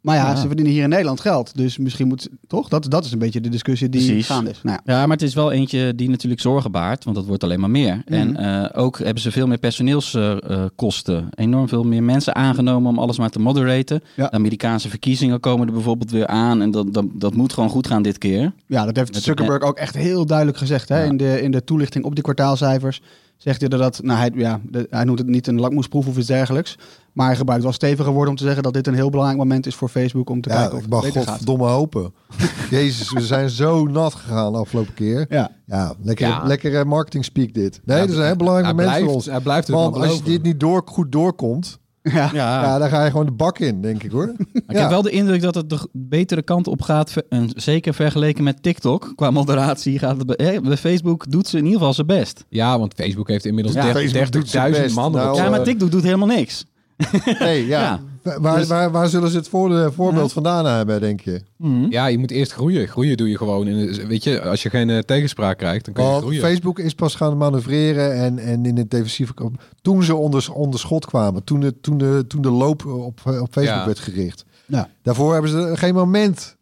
[0.00, 0.36] Maar ja, Ja.
[0.36, 1.56] ze verdienen hier in Nederland geld.
[1.56, 2.68] Dus misschien moet, toch?
[2.68, 4.26] Dat, dat is een beetje de discussie die Precies.
[4.26, 4.60] gaande is.
[4.62, 4.92] Nou ja.
[4.94, 7.70] Ja, maar het is wel eentje die natuurlijk zorgen baart, want dat wordt alleen maar
[7.70, 8.02] meer.
[8.04, 8.14] Mhm.
[8.14, 11.28] En eh, ook hebben ze veel meer personeelskosten.
[11.34, 14.02] Enorm veel meer mensen aangenomen om alles maar te moderaten.
[14.16, 14.24] Ja.
[14.26, 17.86] De Amerikaanse verkiezingen komen er bijvoorbeeld weer aan en dat, dat, dat moet gewoon goed
[17.86, 18.52] gaan dit keer.
[18.66, 20.88] ja, dat heeft Met- Zuckerberg ook echt heel duidelijk gezegd.
[20.88, 20.98] Hè?
[20.98, 21.04] Ja.
[21.10, 23.00] In, de, in de toelichting op die kwartaalcijfers
[23.42, 26.16] zegt hij dat, dat nou, hij, ja, de- hij noemt het niet een lakmoesproef of
[26.18, 26.78] iets dergelijks.
[27.12, 29.66] Maar hij gebruikt wel stevige woorden om te zeggen dat dit een heel belangrijk moment
[29.66, 31.28] is voor Facebook om te Ja, kijken of ik het mag beter gaat.
[31.28, 32.12] godverdomme hopen.
[32.70, 35.26] Jezus, we zijn zo nat gegaan de afgelopen keer.
[35.28, 35.50] Ja.
[35.66, 36.42] Ja, lekker, Ja.
[36.46, 37.80] lekker eh, marketing speak dit.
[37.84, 39.26] Nee, Ja, dat is een heel belangrijk moment voor ons.
[39.26, 41.78] Hij blijft het Want als je dit niet door, goed doorkomt,
[42.12, 42.30] Ja.
[42.32, 42.78] Ja, ja.
[42.78, 44.32] dan ga je gewoon de bak in, denk ik hoor.
[44.52, 44.80] ik Ja.
[44.80, 47.14] heb wel de indruk dat het de betere kant op gaat.
[47.28, 51.56] En zeker vergeleken met TikTok, qua moderatie gaat het bij, eh, bij Facebook doet ze
[51.56, 52.44] in ieder geval zijn best.
[52.48, 54.94] Ja, want Facebook heeft inmiddels Ja, 30 Facebook doet zijn 30.000 best.
[54.96, 55.12] man.
[55.12, 56.64] Nou, ja, eh, maar TikTok doet helemaal niks.
[57.38, 58.00] Nee, ja.
[58.22, 61.40] Waar, Dus- waar, waar zullen ze het voor de, voorbeeld vandaan hebben, denk je?
[61.56, 61.86] Mhm.
[61.90, 62.88] Ja, je moet eerst groeien.
[62.88, 63.66] Groeien doe je gewoon.
[63.66, 66.40] In, weet je, als je geen eh, tegenspraak krijgt, dan kun je Want groeien.
[66.40, 69.32] Facebook is pas gaan manoeuvreren en, en in het defensieve...
[69.82, 73.48] Toen ze onder, onder schot kwamen, toen de, toen de, toen de loop op, op
[73.50, 73.86] Facebook Ja.
[73.86, 74.44] werd gericht.
[74.66, 74.88] Ja.
[75.02, 76.56] Daarvoor hebben ze geen moment,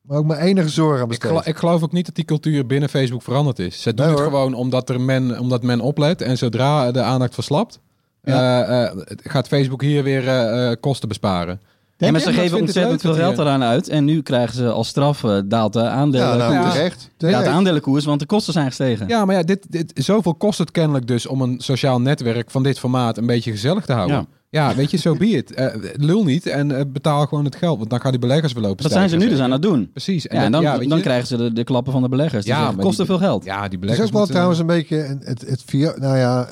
[0.00, 2.88] maar ook maar enige zorg aan Ik, ik geloof ook niet dat die cultuur binnen
[2.88, 3.82] Facebook veranderd is.
[3.82, 6.22] Ze doen Nee, het gewoon omdat, er men, omdat men oplet.
[6.22, 7.80] En zodra de aandacht verslapt,
[8.22, 11.60] eh, eh, gaat Facebook hier weer eh, eh, kosten besparen.
[11.96, 13.88] Ja, maar ze geven het ontzettend veel dat geld eraan uit.
[13.88, 16.26] En nu krijgen ze als straf eh, daalt de aandelen.
[16.26, 16.70] ja, nou, Ja.
[16.70, 17.10] terecht.
[17.18, 19.08] Ja, de aandelenkoers, want de kosten zijn gestegen.
[19.08, 22.62] Ja, maar ja, dit, dit, zoveel kost het kennelijk dus om een sociaal netwerk van
[22.62, 24.16] dit formaat een beetje gezellig te houden.
[24.16, 24.26] Ja.
[24.68, 25.54] Ja, weet je, zo be it.
[25.54, 28.82] Eh, lul niet en betaal gewoon het geld, want dan gaan die beleggers weer lopen
[28.82, 29.90] Dat zijn ze nu dus aan het doen.
[29.90, 30.22] Precies.
[30.22, 32.44] Ja, en dat- dan, ja, dan je, krijgen ze de, de klappen van de beleggers.
[32.44, 33.44] Die Ja, kosten die- veel geld.
[33.44, 34.96] Ja, die Het is beleggers ook wel moeten- trouwens een beetje
[35.30, 36.48] het, het, via, nou ja,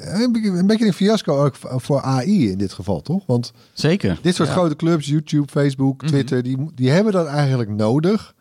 [0.00, 3.22] een beetje- een beetje een fiasco ook voor AI in dit geval, toch?
[3.26, 4.18] Want Zeker.
[4.22, 4.54] dit soort Ja.
[4.54, 6.06] grote clubs, YouTube, Facebook, Mhm.
[6.10, 8.34] Twitter, die, die hebben dat eigenlijk nodig.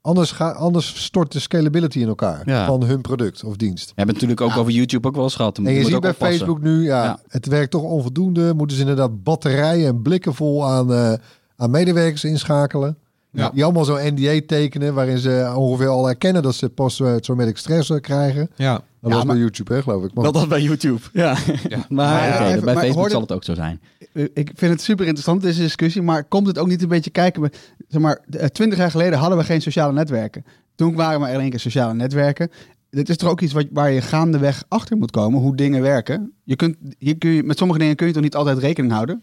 [0.00, 2.66] Anders, ga, anders stort de scalability in elkaar Ja.
[2.66, 3.86] van hun product of dienst.
[3.86, 5.58] We hebben het natuurlijk ook over YouTube ook wel eens gehad.
[5.58, 6.38] En je ziet ook bij oppassen.
[6.38, 7.18] Facebook nu, ja, Ja.
[7.28, 8.54] het werkt toch onvoldoende.
[8.54, 11.12] Moeten ze inderdaad batterijen en blikken vol aan, eh,
[11.56, 12.98] aan medewerkers inschakelen.
[13.30, 13.50] Ja.
[13.50, 18.00] Die allemaal zo'n NDA tekenen, waarin ze ongeveer al erkennen dat ze post-traumatic stress eh,
[18.00, 18.50] krijgen.
[18.56, 20.14] Ja, Dat Ja, was maar- bij YouTube, hè, geloof ik.
[20.14, 21.00] Maar dat bij YouTube.
[21.12, 21.36] Ja.
[21.68, 21.76] Ja.
[21.88, 23.80] maar Maar, even- bij Facebook hoorde- zal het ook zo zijn.
[24.12, 26.02] Ik vind het super interessant, deze discussie.
[26.02, 27.42] Maar komt het ook niet een beetje kijken?
[27.42, 27.50] we-
[27.88, 30.44] Zeg maar, eh, twintig jaar geleden hadden we geen sociale netwerken.
[30.74, 32.50] Toen waren er in één keer sociale netwerken.
[32.90, 36.32] Dit is toch ook iets wat, waar je gaandeweg achter moet komen, hoe dingen werken.
[36.44, 39.22] Je kunt, hier kun je, met sommige dingen kun je toch niet altijd rekening houden?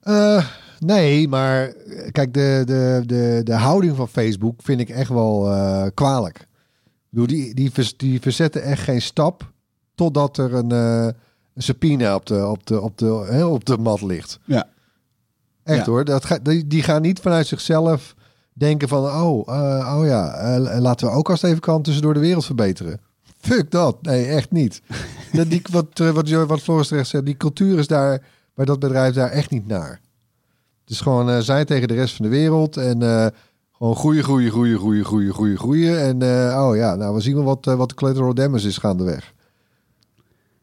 [0.00, 0.44] Eh,
[0.80, 5.50] nee, maar eh, kijk, de, de, de, de houding van Facebook vind ik echt wel
[5.50, 6.46] eh, kwalijk.
[7.08, 9.52] Bedoel, die, die, die verzetten echt geen stap
[9.94, 11.08] totdat er een, eh
[11.54, 14.38] een subpoena op de, op, de, op, de, hè, op de mat ligt.
[14.44, 14.68] Ja.
[15.62, 15.90] Echt Ja.
[15.92, 16.04] hoor.
[16.04, 18.14] Dat ga, die, die gaan niet vanuit zichzelf
[18.52, 19.04] denken van...
[19.04, 19.48] oh,
[19.98, 23.00] oh ja, laten we ook als het even kan tussendoor de wereld verbeteren.
[23.38, 24.02] Fuck dat.
[24.02, 24.82] Nee, echt niet.
[25.32, 28.22] dat, die, wat, wat, wat Floris terecht zegt, die cultuur is daar
[28.54, 30.00] bij dat bedrijf daar echt niet naar.
[30.90, 33.26] Het is gewoon eh zij tegen de rest van de wereld en eh,
[33.72, 36.00] gewoon groeien, groeien, groeien, groeien, groeien, groeien, groeien.
[36.00, 38.78] En eh, oh ja, nou we zien wel wat, eh, wat de collateral damage is
[38.78, 39.32] gaandeweg.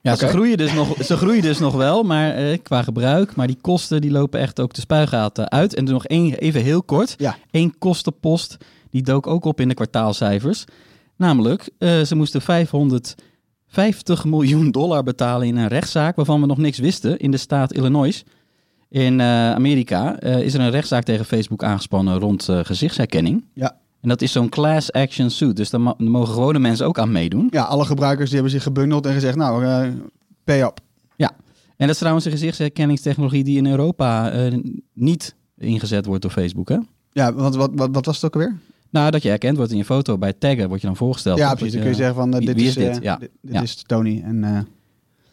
[0.01, 3.35] Ja, ze, groeien dus nog, ze groeien dus nog wel, maar eh, qua gebruik.
[3.35, 5.75] Maar die kosten die lopen echt ook de spuigaten uit.
[5.75, 7.15] En er nog één, even heel kort.
[7.17, 7.37] Ja.
[7.51, 8.57] Eén kostenpost,
[8.89, 10.65] die dook ook op in de kwartaalcijfers.
[11.15, 16.77] Namelijk, eh, ze moesten 550 miljoen dollar betalen in een rechtszaak waarvan we nog niks
[16.77, 18.23] wisten in de staat Illinois.
[18.89, 23.45] In eh, Amerika eh, is er een rechtszaak tegen Facebook aangespannen rond eh, gezichtsherkenning.
[23.53, 23.77] Ja.
[24.01, 25.55] En dat is zo'n class action suit.
[25.55, 27.47] Dus daar, mogen gewone mensen ook aan meedoen.
[27.51, 29.91] Ja, alle gebruikers die hebben zich gebundeld en gezegd, nou,
[30.43, 30.79] pay up.
[31.77, 34.31] En dat is trouwens een gezichtsherkenningstechnologie die in Europa
[34.93, 36.69] niet ingezet wordt door Facebook.
[36.69, 36.77] Hè?
[37.11, 38.57] Ja, want wat, wat, wat was het ook alweer?
[38.89, 41.37] Nou, dat je herkend wordt in je foto bij taggen, word je dan voorgesteld.
[41.37, 41.71] Ja, precies.
[41.73, 43.03] Dan kun je zeggen van, dit wie is, is dit?
[43.03, 43.15] Ja.
[43.15, 43.61] dit, dit Ja.
[43.61, 44.21] is Tony.
[44.25, 44.67] En,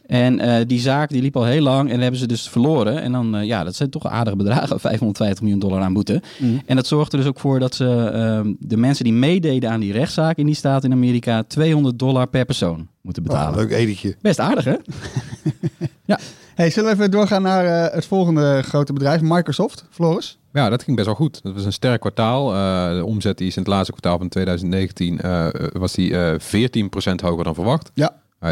[0.07, 3.03] En eh, die zaak die liep al heel lang en hebben ze dus verloren.
[3.03, 6.23] En dan, eh, ja, dat zijn toch aardige bedragen, 550 miljoen dollar aan boete.
[6.39, 6.59] Mhm.
[6.67, 9.81] En dat zorgde er dus ook voor dat ze ehm, de mensen die meededen aan
[9.81, 13.51] die rechtszaak in die staat in Amerika 200 dollar per persoon moeten betalen.
[13.51, 14.17] Oh, leuk editje.
[14.21, 14.75] Best aardig, hè?
[16.55, 20.39] Hey, zullen we even doorgaan naar eh, het volgende grote bedrijf, Microsoft, Floris?
[20.53, 21.43] Ja, dat ging best wel goed.
[21.43, 22.55] Dat was een sterk kwartaal.
[22.55, 26.39] Eh, de omzet die is in het laatste kwartaal van 2019 eh, was die eh
[26.39, 27.91] 14% hoger dan verwacht.
[27.95, 28.23] Ja.
[28.45, 28.51] Uh,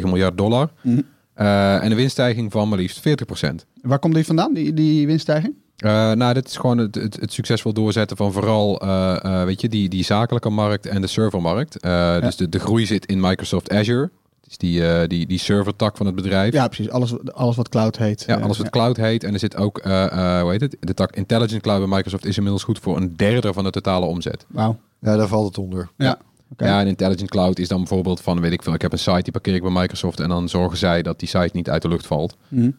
[0.00, 0.70] 36,9 miljard dollar.
[0.82, 1.00] Mhm.
[1.34, 3.66] Eh, en een winststijging van maar liefst 40%.
[3.82, 5.54] Waar komt die vandaan, die, die winststijging?
[5.76, 9.60] Eh, nou, dit is gewoon het, het, het succesvol doorzetten van vooral eh, eh, weet
[9.60, 11.80] je, die, die zakelijke markt en de servermarkt.
[11.80, 14.10] Eh, Dus de, de groei zit in Microsoft Azure.
[14.40, 16.52] Het is die, eh, die, die servertak van het bedrijf.
[16.52, 16.90] Ja, precies.
[16.90, 18.24] Alles, alles wat cloud heet.
[18.26, 19.24] Ja, alles wat cloud heet.
[19.24, 20.04] En er zit ook, eh,
[20.36, 20.76] eh, hoe heet het?
[20.80, 24.06] De tak Intelligent Cloud bij Microsoft is inmiddels goed voor een derde van de totale
[24.06, 24.44] omzet.
[24.48, 24.78] Wauw.
[25.00, 25.88] Ja, daar valt het onder.
[25.96, 26.18] Ja.
[26.56, 29.22] Ja, en Intelligent Cloud is dan bijvoorbeeld van, weet ik veel, ik heb een site
[29.22, 31.88] die parkeer ik bij Microsoft en dan zorgen zij dat die site niet uit de
[31.88, 32.70] lucht valt Mhm.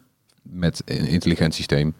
[0.41, 1.95] met een intelligent systeem.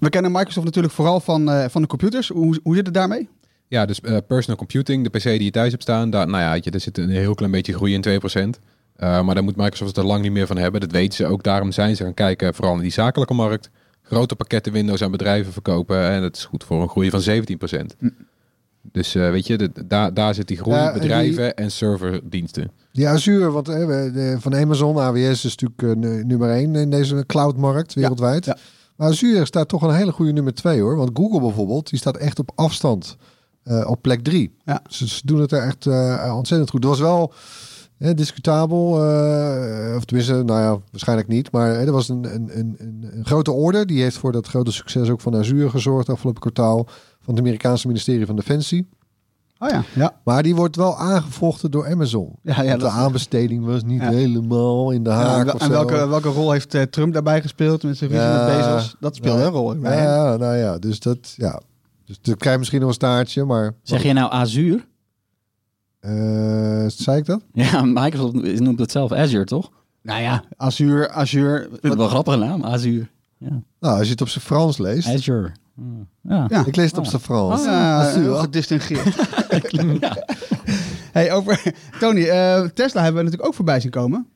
[0.00, 2.28] We kennen Microsoft natuurlijk vooral van, eh, van de computers.
[2.28, 3.28] Hoe, hoe zit het daarmee?
[3.68, 6.70] Ja, dus eh, personal computing, de PC die je thuis hebt staan, daar, nou ja,
[6.70, 8.58] er zit een heel klein beetje groei in 2%.
[8.96, 10.80] Eh, maar daar moet Microsoft er lang niet meer van hebben.
[10.80, 11.42] Dat weten ze ook.
[11.42, 13.70] Daarom zijn ze gaan kijken, vooral in die zakelijke markt.
[14.02, 16.10] Grote pakketten Windows aan bedrijven verkopen.
[16.10, 17.94] En dat is goed voor een groei van 17%.
[17.98, 18.08] Hm.
[18.82, 22.70] Dus eh, weet je, de, daar, daar zit die groei, Ja, die- bedrijven en serverdiensten.
[22.92, 26.90] Die Azure, want eh, de, van Amazon, AWS is natuurlijk eh, nu- nummer één in
[26.90, 28.44] deze cloudmarkt wereldwijd.
[28.44, 28.56] ja.
[28.96, 30.96] Maar Azure staat toch een hele goede nummer twee hoor.
[30.96, 33.16] Want Google bijvoorbeeld, die staat echt op afstand
[33.86, 34.56] op plek drie.
[34.64, 34.82] Ja.
[34.88, 35.86] Ze, ze doen het er echt
[36.32, 36.82] ontzettend goed.
[36.82, 37.32] Er was wel
[37.98, 38.90] eh, discutabel,
[39.96, 41.52] of tenminste, nou ja, waarschijnlijk niet.
[41.52, 43.84] Maar eh, er was een, een, een, een, grote orde.
[43.86, 46.86] Die heeft voor dat grote succes ook van Azure gezorgd afgelopen kwartaal.
[47.22, 48.88] Van het Amerikaanse ministerie van Defensie.
[49.58, 49.82] Oh ja.
[49.94, 52.36] Ja, Maar die wordt wel aangevochten door Amazon.
[52.42, 54.10] ja, ja dat, de aanbesteding was niet Ja.
[54.10, 55.46] helemaal in de ja, haak.
[55.46, 58.46] en of en welke, welke rol heeft eh, Trump daarbij gespeeld met zijn ruzie Ja.
[58.46, 58.96] met Bezos?
[59.00, 59.46] Dat speelde Ja.
[59.46, 59.68] een rol.
[59.70, 59.84] hem.
[59.84, 61.60] Ja, nou ja, dus dat, ja.
[62.04, 63.74] Dus dan krijg je misschien nog een staartje, maar...
[63.82, 64.84] Zeg je nou Azure?
[66.00, 67.42] Eh, zei ik dat?
[67.52, 69.70] Ja, Microsoft noemt het zelf Azure, toch?
[70.02, 71.62] Nou ja, Azure, Azure.
[71.62, 73.08] Ik vind het wel een grappige naam, Azure.
[73.38, 73.62] Ja.
[73.80, 75.08] Nou, als je het op zijn Frans leest.
[75.08, 75.52] Azure.
[76.22, 76.46] Ja.
[76.48, 76.64] Ja.
[76.66, 77.10] Ik lees het op Ah.
[77.10, 77.64] zijn Frans.
[77.64, 78.20] Ja, Azure.
[78.22, 79.16] heel gedistingeerd.
[81.12, 81.62] hey, over
[82.00, 84.26] Tony, eh, Tesla hebben we natuurlijk ook voorbij zien komen.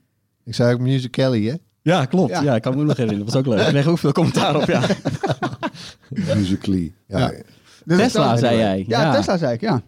[0.45, 1.55] Ik zei ook Musical.ly, hè?
[1.83, 2.31] Ja, klopt.
[2.31, 2.43] Ja.
[2.43, 2.55] Ja.
[2.55, 3.25] ik kan me nog herinneren.
[3.25, 3.67] Dat was ook leuk.
[3.67, 4.81] Ik kreeg ook veel commentaar op, ja.
[6.37, 6.93] Musical.ly.
[7.07, 7.19] Ja.
[7.19, 7.33] Ja.
[7.85, 8.85] Dus Tesla, zei jij.
[8.89, 9.13] Ja, Ja.
[9.15, 9.83] Tesla zei ik, ja.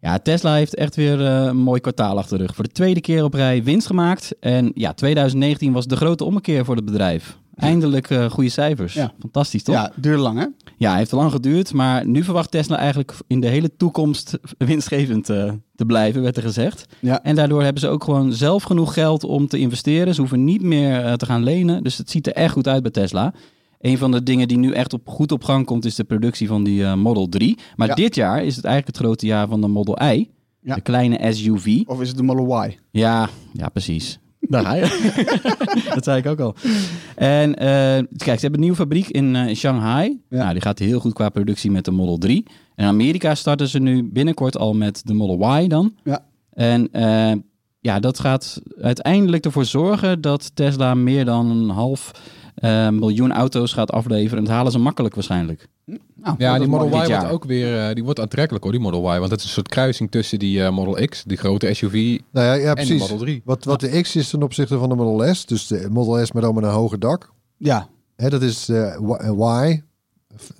[0.00, 2.54] Ja, Tesla heeft echt weer eh, een mooi kwartaal achter de rug.
[2.54, 4.34] Voor de tweede keer op rij winst gemaakt.
[4.40, 7.38] En ja, 2019 was de grote ommekeer voor het bedrijf.
[7.60, 8.94] Eindelijk eh, goede cijfers.
[8.94, 9.12] Ja.
[9.20, 9.74] Fantastisch, toch?
[9.74, 9.80] Ja.
[9.82, 10.46] Ja, duurde lang, hè?
[10.88, 11.72] het heeft te lang geduurd.
[11.72, 16.42] Maar nu verwacht Tesla eigenlijk in de hele toekomst winstgevend eh, te blijven, werd er
[16.42, 16.84] gezegd.
[17.00, 17.22] Ja.
[17.22, 20.14] En daardoor hebben ze ook gewoon zelf genoeg geld om te investeren.
[20.14, 21.82] Ze hoeven niet meer eh, te gaan lenen.
[21.82, 23.34] Dus het ziet er echt goed uit bij Tesla.
[23.80, 26.48] Een van de dingen die nu echt op, goed op gang komt, is de productie
[26.48, 27.58] van die Model 3.
[27.76, 27.94] Maar Ja.
[27.94, 30.30] dit jaar is het eigenlijk het grote jaar van de Model I.
[30.62, 30.74] Ja.
[30.74, 31.80] De kleine SUV.
[31.86, 32.78] Of is het de Model Y?
[32.90, 34.18] Ja, ja, precies.
[34.40, 34.82] Daar ga je.
[35.94, 36.54] dat zei ik ook al.
[37.16, 37.66] En eh,
[38.16, 40.20] kijk, ze hebben een nieuwe fabriek in eh, Shanghai.
[40.28, 40.38] Ja.
[40.38, 42.44] Nou, die gaat heel goed qua productie met de Model 3.
[42.74, 45.94] En in Amerika starten ze nu binnenkort al met de Model Y dan.
[46.04, 46.24] Ja.
[46.52, 47.32] En eh,
[47.80, 52.10] ja, dat gaat uiteindelijk ervoor zorgen dat Tesla meer dan een half
[52.60, 54.38] eh, miljoen auto's gaat afleveren.
[54.38, 55.68] En dat halen ze makkelijk waarschijnlijk.
[56.14, 56.86] Nou, Ja, die Model.
[57.04, 59.18] Y wordt ook weer eh, die wordt aantrekkelijk hoor, die Model Y.
[59.18, 62.46] Want het is een soort kruising tussen die eh, Model X, die grote SUV, Nou
[62.46, 62.94] ja, ja, en de.
[62.94, 63.42] Model 3.
[63.44, 65.46] Wat, wat de X is ten opzichte van de Model S.
[65.46, 67.32] Dus de Model S maar dan met een hoger dak.
[67.56, 68.96] Ja, Hè, dat is de
[69.70, 69.80] Y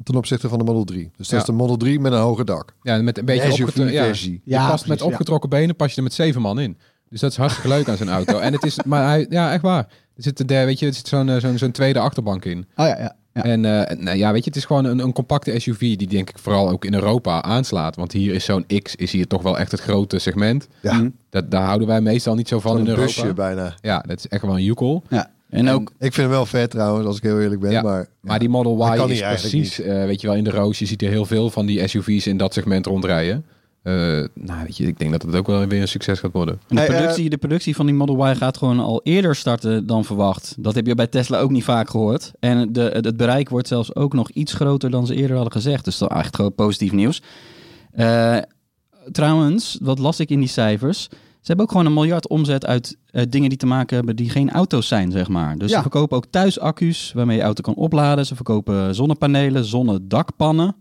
[0.02, 1.02] ten opzichte van de Model 3.
[1.04, 1.36] Dus dat Ja.
[1.38, 2.74] is de Model 3 met een hoger dak.
[2.82, 3.94] Ja, met een beetje De opgetrokken.
[3.94, 4.32] Ja, SUV-versie.
[4.44, 5.04] je Ja, past precies, met ja.
[5.04, 6.78] opgetrokken benen, pas je er met zeven man in.
[7.08, 8.38] Dus dat is hartstikke leuk aan zijn auto.
[8.38, 9.88] En het is, maar hij, ja, echt waar.
[10.22, 12.58] Zit, de, weet je, er zit zo'n eh, zo'n zo'n tweede achterbank in.
[12.76, 13.16] oh ja, ja.
[13.34, 13.42] ja.
[13.42, 16.28] En eh, nou ja, weet je, het is gewoon een, een compacte SUV die denk
[16.30, 17.96] ik vooral ook in Europa aanslaat.
[17.96, 20.68] Want hier is zo'n X, is hier toch wel echt het grote segment.
[20.82, 21.08] Ja, Mhm.
[21.30, 23.04] Dat, daar houden wij meestal niet zo van in een Europa.
[23.04, 23.74] busje bijna.
[23.80, 25.02] Ja, dat is echt wel een joekel.
[25.50, 27.70] En ook, Ik vind hem wel vet trouwens, als ik heel eerlijk ben.
[27.70, 30.78] Ja, Maar, Maar die Model Y is precies, eh, weet je wel, in de roos.
[30.78, 33.44] Je ziet er heel veel van die SUV's in dat segment rondrijden.
[33.82, 33.92] Eh,
[34.34, 36.60] nou, weet je, ik denk dat het ook wel weer een succes gaat worden.
[36.68, 39.86] En de, eh, productie, de productie van die Model Y gaat gewoon al eerder starten
[39.86, 40.54] dan verwacht.
[40.58, 42.32] Dat heb je bij Tesla ook niet vaak gehoord.
[42.40, 45.84] En de, het bereik wordt zelfs ook nog iets groter dan ze eerder hadden gezegd.
[45.84, 47.22] Dus dat is echt gewoon positief nieuws.
[47.92, 48.36] Eh,
[49.12, 51.02] trouwens, wat las ik in die cijfers?
[51.40, 54.30] Ze hebben ook gewoon een miljard omzet uit eh, dingen die te maken hebben die
[54.30, 55.58] geen auto's zijn, zeg maar.
[55.58, 55.76] Dus Ja.
[55.76, 58.26] ze verkopen ook thuisaccu's waarmee je auto kan opladen.
[58.26, 60.74] Ze verkopen zonnepanelen, zonnedakpannen.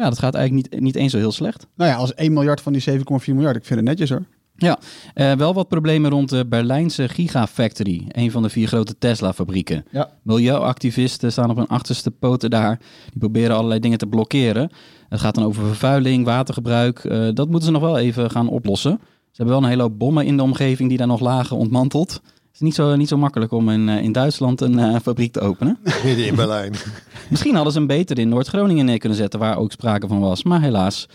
[0.00, 1.66] Ja, dat gaat eigenlijk niet, niet eens zo heel slecht.
[1.74, 3.56] Nou ja, als 1 miljard van die 7,4 miljard.
[3.56, 4.22] Ik vind het netjes hoor.
[5.14, 9.84] Eh, wel wat problemen rond de Berlijnse Gigafactory, een van de vier grote Tesla-fabrieken.
[9.90, 10.10] Ja.
[10.22, 12.78] Milieuactivisten staan op hun achterste poten daar.
[13.10, 14.70] Die proberen allerlei dingen te blokkeren.
[15.08, 16.98] Het gaat dan over vervuiling, watergebruik.
[16.98, 18.98] Eh, dat moeten ze nog wel even gaan oplossen.
[19.00, 22.20] Ze hebben wel een hele hoop bommen in de omgeving die daar nog lagen ontmanteld.
[22.60, 25.32] Het is niet zo, niet zo makkelijk om in, eh, in Duitsland een eh, fabriek
[25.32, 25.78] te openen.
[26.26, 26.74] In Berlijn.
[27.30, 30.42] Misschien hadden ze hem beter in Noord-Groningen neer kunnen zetten, waar ook sprake van was.
[30.42, 31.08] Maar helaas.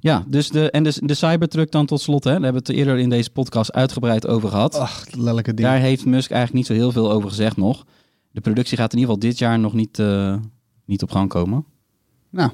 [0.00, 2.24] Ja, dus de, en de, de Cybertruck dan tot slot.
[2.24, 4.74] Hè, daar hebben we het eerder in deze podcast uitgebreid over gehad.
[4.74, 5.68] Ach, lelijke ding.
[5.68, 7.84] Daar heeft Musk eigenlijk niet zo heel veel over gezegd nog.
[8.30, 10.36] De productie gaat in ieder geval dit jaar nog niet, eh,
[10.84, 11.64] niet op gang komen.
[12.30, 12.50] Nou,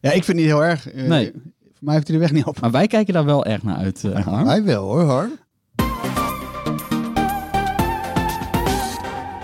[0.00, 0.94] ja, ik vind het niet heel erg.
[0.94, 1.30] Nee.
[1.32, 2.60] Voor mij heeft hij de weg niet op.
[2.60, 4.46] Maar wij kijken daar wel erg naar uit, Harm.
[4.46, 5.30] Hij wel hoor, Harm.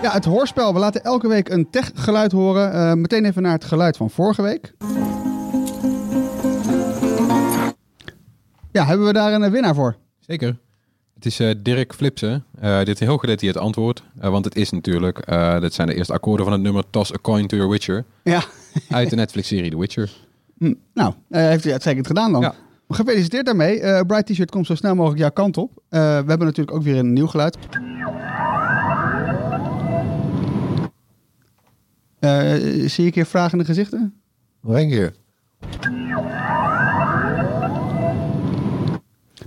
[0.01, 0.73] Ja, het hoorspel.
[0.73, 2.73] We laten elke week een tech-geluid horen.
[2.73, 4.73] Eh, meteen even naar het geluid van vorige week.
[8.71, 9.95] Ja, hebben we daar een eh, winnaar voor?
[10.19, 10.57] Zeker.
[11.13, 12.45] Het is eh, Dirk Flipsen.
[12.61, 14.03] Dit is heel gedetailleerd antwoord.
[14.15, 15.15] want het is natuurlijk,
[15.61, 18.05] dit zijn de eerste akkoorden van het nummer Toss a Coin to Your Witcher.
[18.23, 18.43] Ja.
[18.89, 20.11] Uit de Netflix-serie The Witcher.
[20.57, 22.41] Hm, nou, heeft hij uitstekend gedaan dan.
[22.41, 22.53] Ja.
[22.87, 24.05] Gefeliciteerd daarmee.
[24.05, 25.71] Bright T-shirt komt zo snel mogelijk jouw kant op.
[25.89, 27.57] We hebben natuurlijk ook weer een nieuw geluid.
[32.89, 34.13] Zie ik hier vragende gezichten?
[34.61, 35.13] Nog één keer.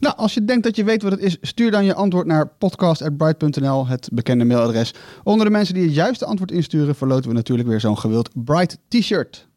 [0.01, 2.49] Nou, als je denkt dat je weet wat het is, stuur dan je antwoord naar
[2.49, 4.95] podcast.bright.nl, het bekende mailadres.
[5.23, 8.79] Onder de mensen die het juiste antwoord insturen, verloten we natuurlijk weer zo'n gewild Bright
[8.89, 9.49] T-shirt.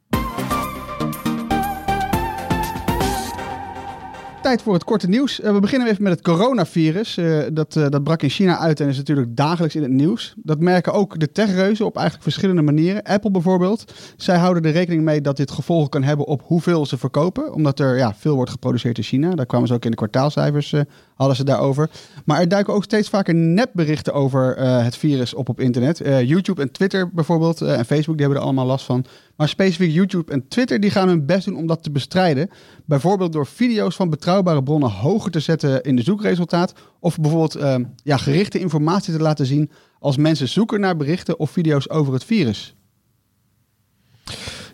[4.45, 5.41] Tijd voor het korte nieuws.
[5.41, 7.17] Eh, we beginnen even met het coronavirus.
[7.17, 10.34] Eh, dat, eh, dat brak in China uit en is natuurlijk dagelijks in het nieuws.
[10.38, 13.03] Dat merken ook de techreuzen op eigenlijk verschillende manieren.
[13.03, 13.93] Apple bijvoorbeeld.
[14.17, 17.53] Zij houden er rekening mee dat dit gevolgen kan hebben op hoeveel ze verkopen.
[17.53, 19.36] Omdat er ja, veel wordt geproduceerd in China.
[19.36, 20.73] Daar kwamen ze ook in de kwartaalcijfers,
[21.15, 21.89] hadden ze daarover.
[22.25, 25.97] Maar er duiken ook steeds vaker nepberichten over het virus op op internet.
[26.25, 29.05] YouTube en Twitter bijvoorbeeld en Facebook, die hebben er allemaal last van.
[29.37, 32.49] Maar specifiek YouTube en Twitter, die gaan hun best doen om dat te bestrijden.
[32.85, 36.73] Bijvoorbeeld door video's van betrouwbare bronnen hoger te zetten in de zoekresultaat.
[36.99, 41.51] Of bijvoorbeeld eh, ja, gerichte informatie te laten zien als mensen zoeken naar berichten of
[41.51, 42.75] video's over het virus.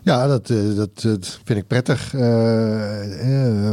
[0.02, 2.14] Ja, dat, eh, dat, eh, dat vind ik prettig.
[2.14, 3.72] Eh,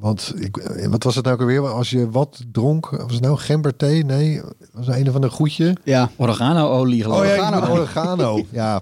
[0.00, 1.68] want ik, eh, wat was het nou ook alweer?
[1.68, 4.04] Als je wat dronk, was het nou gemberthee?
[4.04, 4.40] Nee,
[4.72, 5.76] was het een van de goedje.
[5.84, 7.34] Ja, Oregano-olie geloof Oh, ik.
[7.36, 7.72] ja, Oregano.
[7.72, 8.44] Oregano.
[8.50, 8.80] Ja,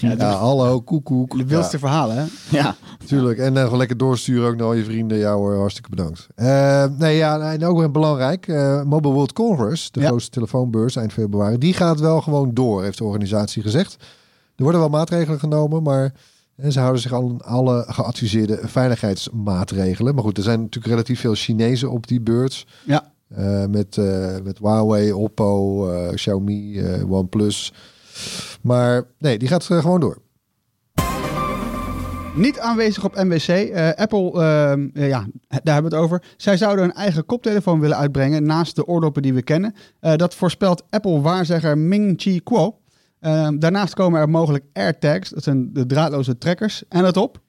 [0.00, 1.36] ja hallo, koekoek.
[1.38, 2.24] de wildste verhalen hè?
[2.58, 2.76] Ja.
[3.06, 3.38] Tuurlijk.
[3.38, 5.18] En uh, gewoon lekker doorsturen ook naar al je vrienden.
[5.18, 6.26] Ja hoor, hartstikke bedankt.
[6.34, 8.46] Eh, nee, ja, en ook weer belangrijk.
[8.84, 10.06] Mobile World Congress, de Ja.
[10.06, 13.96] grootste telefoonbeurs eind februari, die gaat wel gewoon door, heeft de organisatie gezegd.
[14.56, 16.12] Er worden wel maatregelen genomen, maar
[16.62, 20.14] eh, ze houden zich aan alle geadviseerde veiligheidsmaatregelen.
[20.14, 22.66] Maar goed, er zijn natuurlijk relatief veel Chinezen op die beurs.
[22.84, 23.12] Ja.
[23.34, 27.72] Eh, met, eh, met Huawei, Oppo, eh, Xiaomi, OnePlus.
[28.62, 30.18] Maar nee, die gaat gewoon door.
[32.34, 33.48] Niet aanwezig op MWC.
[33.48, 34.32] Eh, Apple,
[34.92, 36.22] ja, daar hebben we het over.
[36.36, 39.74] Zij zouden een eigen koptelefoon willen uitbrengen naast de oordoppen die we kennen.
[40.00, 42.79] Dat voorspelt Apple-waarzegger Ming-Chi Kuo.
[43.20, 46.82] Ehm, daarnaast komen er mogelijk AirTags, dat zijn de draadloze trekkers.
[46.88, 47.40] En let op,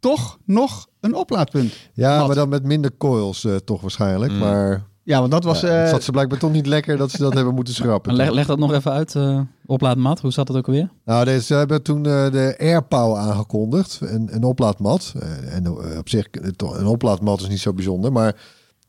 [0.00, 1.72] toch nog een oplaadpunt.
[1.92, 2.26] Ja, Wat?
[2.26, 4.32] maar dan met minder coils eh, toch waarschijnlijk.
[4.32, 4.38] Mm.
[4.38, 5.60] Maar Ja, want dat was...
[5.60, 8.14] ja, het eh, zat ze blijkbaar toch niet lekker dat ze dat hebben moeten schrappen.
[8.14, 10.20] Leg, leg dat nog even uit, eh oplaadmat.
[10.20, 10.90] Hoe zat het ook alweer?
[11.04, 13.98] Nou, deze, ze hebben toen eh, de AirPow aangekondigd.
[14.00, 15.12] Een, een oplaadmat.
[15.20, 18.12] Eh, en op zich, toch, een oplaadmat is niet zo bijzonder.
[18.12, 18.36] Maar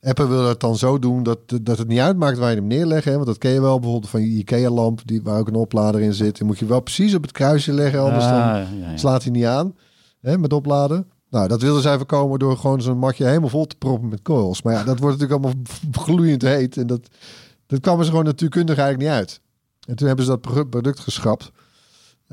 [0.03, 3.05] Apple wil het dan zo doen dat, dat het niet uitmaakt waar je hem neerlegt.
[3.05, 3.13] Hè?
[3.13, 6.13] Want dat ken je wel bijvoorbeeld van je IKEA-lamp, die, waar ook een oplader in
[6.13, 6.35] zit.
[6.37, 8.39] Die moet je wel precies op het kruisje leggen, anders dan Ah,
[8.79, 8.97] ja, ja.
[8.97, 9.75] slaat hij niet aan
[10.21, 11.07] hè, met opladen.
[11.29, 14.61] Nou, dat wilden zij voorkomen door gewoon zo'n matje helemaal vol te proppen met coils.
[14.61, 15.63] Maar ja, dat wordt natuurlijk allemaal
[16.05, 16.77] gloeiend heet.
[16.77, 17.07] En dat,
[17.65, 19.41] dat kwamen ze gewoon natuurkundig eigenlijk niet uit.
[19.87, 21.51] En toen hebben ze dat pro- product geschrapt.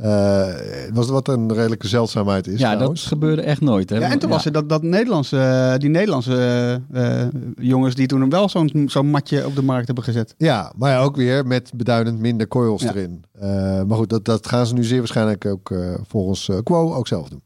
[0.03, 0.47] Eh,
[0.93, 3.07] was wat een redelijke zeldzaamheid is ja, dat trouwens.
[3.07, 3.91] gebeurde echt nooit.
[3.91, 3.97] Hè?
[3.97, 7.23] ja, en toen was er dat, dat Nederlandse, eh, die Nederlandse eh,
[7.55, 10.35] jongens die toen wel zo'n zo'n matje op de markt hebben gezet.
[10.39, 12.91] Ja, maar ja, ook weer met beduidend minder coils Ja.
[12.91, 13.25] erin.
[13.41, 13.49] Eh,
[13.83, 17.29] maar goed, dat, dat gaan ze nu zeer waarschijnlijk ook eh, volgens Quo ook zelf
[17.29, 17.43] doen.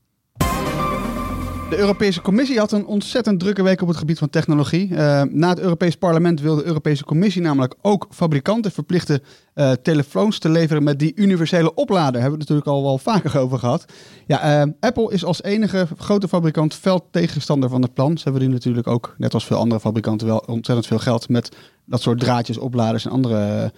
[1.71, 4.95] De Europese Commissie had een ontzettend drukke week op het gebied van technologie.
[4.95, 9.23] Eh, na het Europees Parlement wil de Europese Commissie namelijk ook fabrikanten verplichten
[9.55, 12.21] eh, telefoons te leveren met die universele oplader.
[12.21, 13.85] Hebben we het natuurlijk al wel vaker over gehad.
[14.27, 18.19] Ja, eh, Apple is als enige grote fabrikant fel tegenstander van het plan.
[18.19, 21.57] Ze hebben nu natuurlijk ook, net als veel andere fabrikanten, wel ontzettend veel geld met
[21.85, 23.73] dat soort draadjes, opladers en andere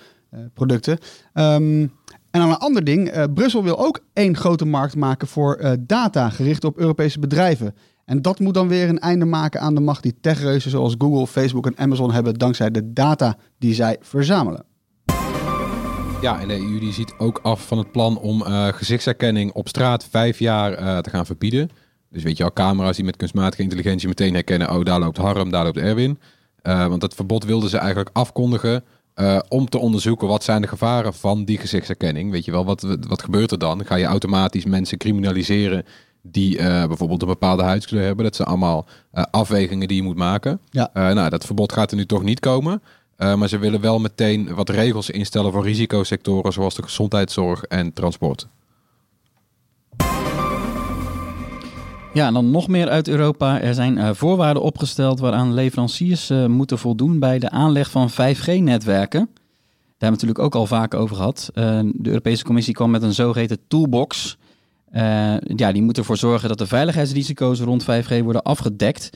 [0.55, 0.99] producten.
[1.33, 1.87] Ehm,
[2.31, 3.09] en dan een ander ding.
[3.09, 7.75] eh, Brussel wil ook één grote markt maken voor eh, data gericht op Europese bedrijven.
[8.05, 11.27] En dat moet dan weer een einde maken aan de macht die techreuzen zoals Google,
[11.27, 14.65] Facebook en Amazon hebben dankzij de data die zij verzamelen.
[16.21, 19.69] Ja, en de EU die ziet ook af van het plan om eh, gezichtsherkenning op
[19.69, 21.71] straat vijf jaar te gaan verbieden.
[22.11, 25.51] Dus weet je al, camera's die met kunstmatige intelligentie meteen herkennen, oh daar loopt Harm,
[25.51, 26.19] daar loopt Erwin.
[26.63, 28.85] Want dat verbod wilden ze eigenlijk afkondigen
[29.17, 32.31] eh, om te onderzoeken wat zijn de gevaren van die gezichtsherkenning.
[32.31, 33.85] Weet je wel, wat, wat gebeurt er dan?
[33.87, 35.85] Ga je automatisch mensen criminaliseren
[36.23, 38.25] die eh, bijvoorbeeld een bepaalde huidskleur hebben?
[38.25, 40.61] Dat zijn allemaal eh, afwegingen die je moet maken.
[40.71, 40.91] Ja.
[40.93, 42.83] Nou, dat verbod gaat er nu toch niet komen.
[43.17, 48.49] Maar ze willen wel meteen wat regels instellen voor risicosectoren zoals de gezondheidszorg en transport.
[52.17, 53.61] Ja, en dan nog meer uit Europa.
[53.61, 59.21] Er zijn uh, voorwaarden opgesteld waaraan leveranciers uh, moeten voldoen bij de aanleg van 5G-netwerken.
[59.21, 61.51] Daar hebben we natuurlijk ook al vaak over gehad.
[61.55, 64.37] Uh, de Europese Commissie kwam met een zogeheten toolbox.
[65.57, 69.11] ja, die moet ervoor zorgen dat de veiligheidsrisico's rond 5G worden afgedekt.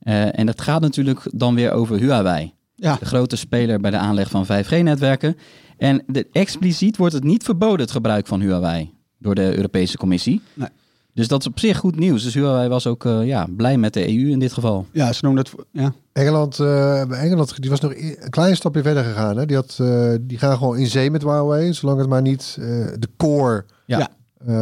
[0.00, 2.52] en dat gaat natuurlijk dan weer over Huawei.
[2.74, 2.96] Ja.
[2.98, 5.36] De grote speler bij de aanleg van 5G-netwerken.
[5.76, 10.40] En de, expliciet wordt het niet verboden, het gebruik van Huawei, door de Europese Commissie.
[10.54, 10.68] Nee.
[11.16, 12.22] Dus dat is op zich goed nieuws.
[12.22, 14.86] Dus Huawei was ook uh, ja, blij met de EU in dit geval.
[14.92, 15.52] Ja, ze noemen het...
[15.70, 15.92] Ja.
[16.12, 19.36] Engeland, uh, Engeland die was nog een klein stapje verder gegaan.
[19.36, 19.46] Hè?
[19.46, 22.54] Die, had, uh, die gaan gewoon in zee met Huawei, zolang het maar niet
[22.98, 24.10] de core ja.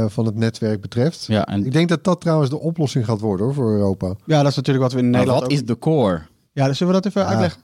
[0.08, 1.24] van het netwerk betreft.
[1.26, 1.66] Ja, en...
[1.66, 4.14] Ik denk dat dat trouwens de oplossing gaat worden hoor, voor Europa.
[4.24, 5.56] Ja, dat is natuurlijk wat we in Nederland wat ook...
[5.58, 6.22] is de core?
[6.52, 7.60] Ja, dus zullen we dat even uitleggen?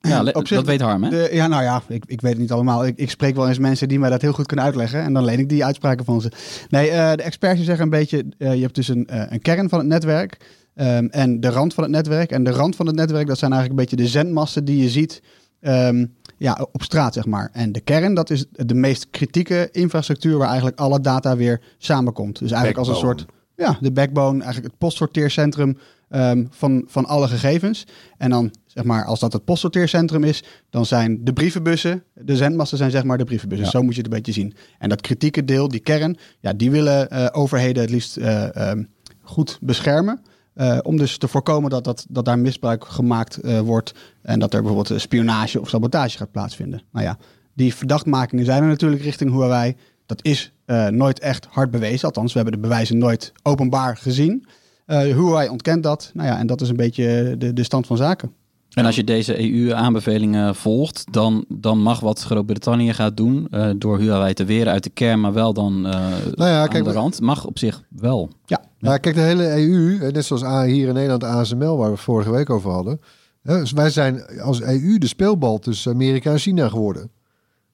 [0.00, 1.10] Ja, zich, dat weet Harm, hè?
[1.10, 2.86] De, ja, nou ja, ik, ik weet het niet allemaal.
[2.86, 5.02] Ik, ik spreek wel eens mensen die mij dat heel goed kunnen uitleggen.
[5.02, 6.32] En dan leen ik die uitspraken van ze.
[6.68, 8.24] Nee, uh, de experts zeggen een beetje...
[8.38, 10.58] Uh, je hebt dus een, uh, een kern van het netwerk...
[10.74, 12.30] Um, en de rand van het netwerk.
[12.30, 14.88] En de rand van het netwerk, dat zijn eigenlijk een beetje de zendmasten die je
[14.88, 15.22] ziet...
[15.60, 17.50] Um, ja, op straat, zeg maar.
[17.52, 20.38] En de kern, dat is de meest kritieke infrastructuur...
[20.38, 22.38] waar eigenlijk alle data weer samenkomt.
[22.38, 23.02] Dus eigenlijk backbone.
[23.02, 23.38] als een soort...
[23.56, 25.78] Ja, de backbone, eigenlijk het postsorteercentrum...
[26.14, 27.86] Um, van, van alle gegevens.
[28.18, 32.78] En dan, zeg maar, als dat het postsorteercentrum is, dan zijn de brievenbussen, de zendmasten
[32.78, 33.66] zijn zeg maar de brievenbussen.
[33.66, 33.72] Ja.
[33.72, 34.54] Zo moet je het een beetje zien.
[34.78, 38.88] En dat kritieke deel, die kern, ja, die willen uh, overheden het liefst uh, um,
[39.22, 40.20] goed beschermen.
[40.54, 44.62] Uh, om dus te voorkomen dat, dat, dat daar misbruik gemaakt wordt en dat er
[44.62, 46.82] bijvoorbeeld spionage of sabotage gaat plaatsvinden.
[46.92, 47.18] Nou ja,
[47.54, 49.76] die verdachtmakingen zijn er natuurlijk richting Huawei.
[50.06, 50.52] Dat is
[50.90, 54.46] nooit echt hard bewezen, althans, we hebben de bewijzen nooit openbaar gezien.
[54.90, 56.10] Uh, Huawei ontkent dat.
[56.14, 58.32] Nou ja, en dat is een beetje de, de stand van zaken.
[58.70, 63.98] En als je deze EU-aanbevelingen volgt, dan, dan mag wat Groot-Brittannië gaat doen uh, door
[63.98, 65.92] Huawei te weren uit de kern, maar wel dan uh,
[66.34, 68.30] nou ja, kijk, aan de rand, mag op zich wel.
[68.46, 68.62] Ja.
[68.78, 72.50] ja, kijk, de hele EU, net zoals hier in Nederland ASML, waar we vorige week
[72.50, 73.00] over hadden.
[73.42, 77.10] Dus wij zijn als EU de speelbal tussen Amerika en China geworden.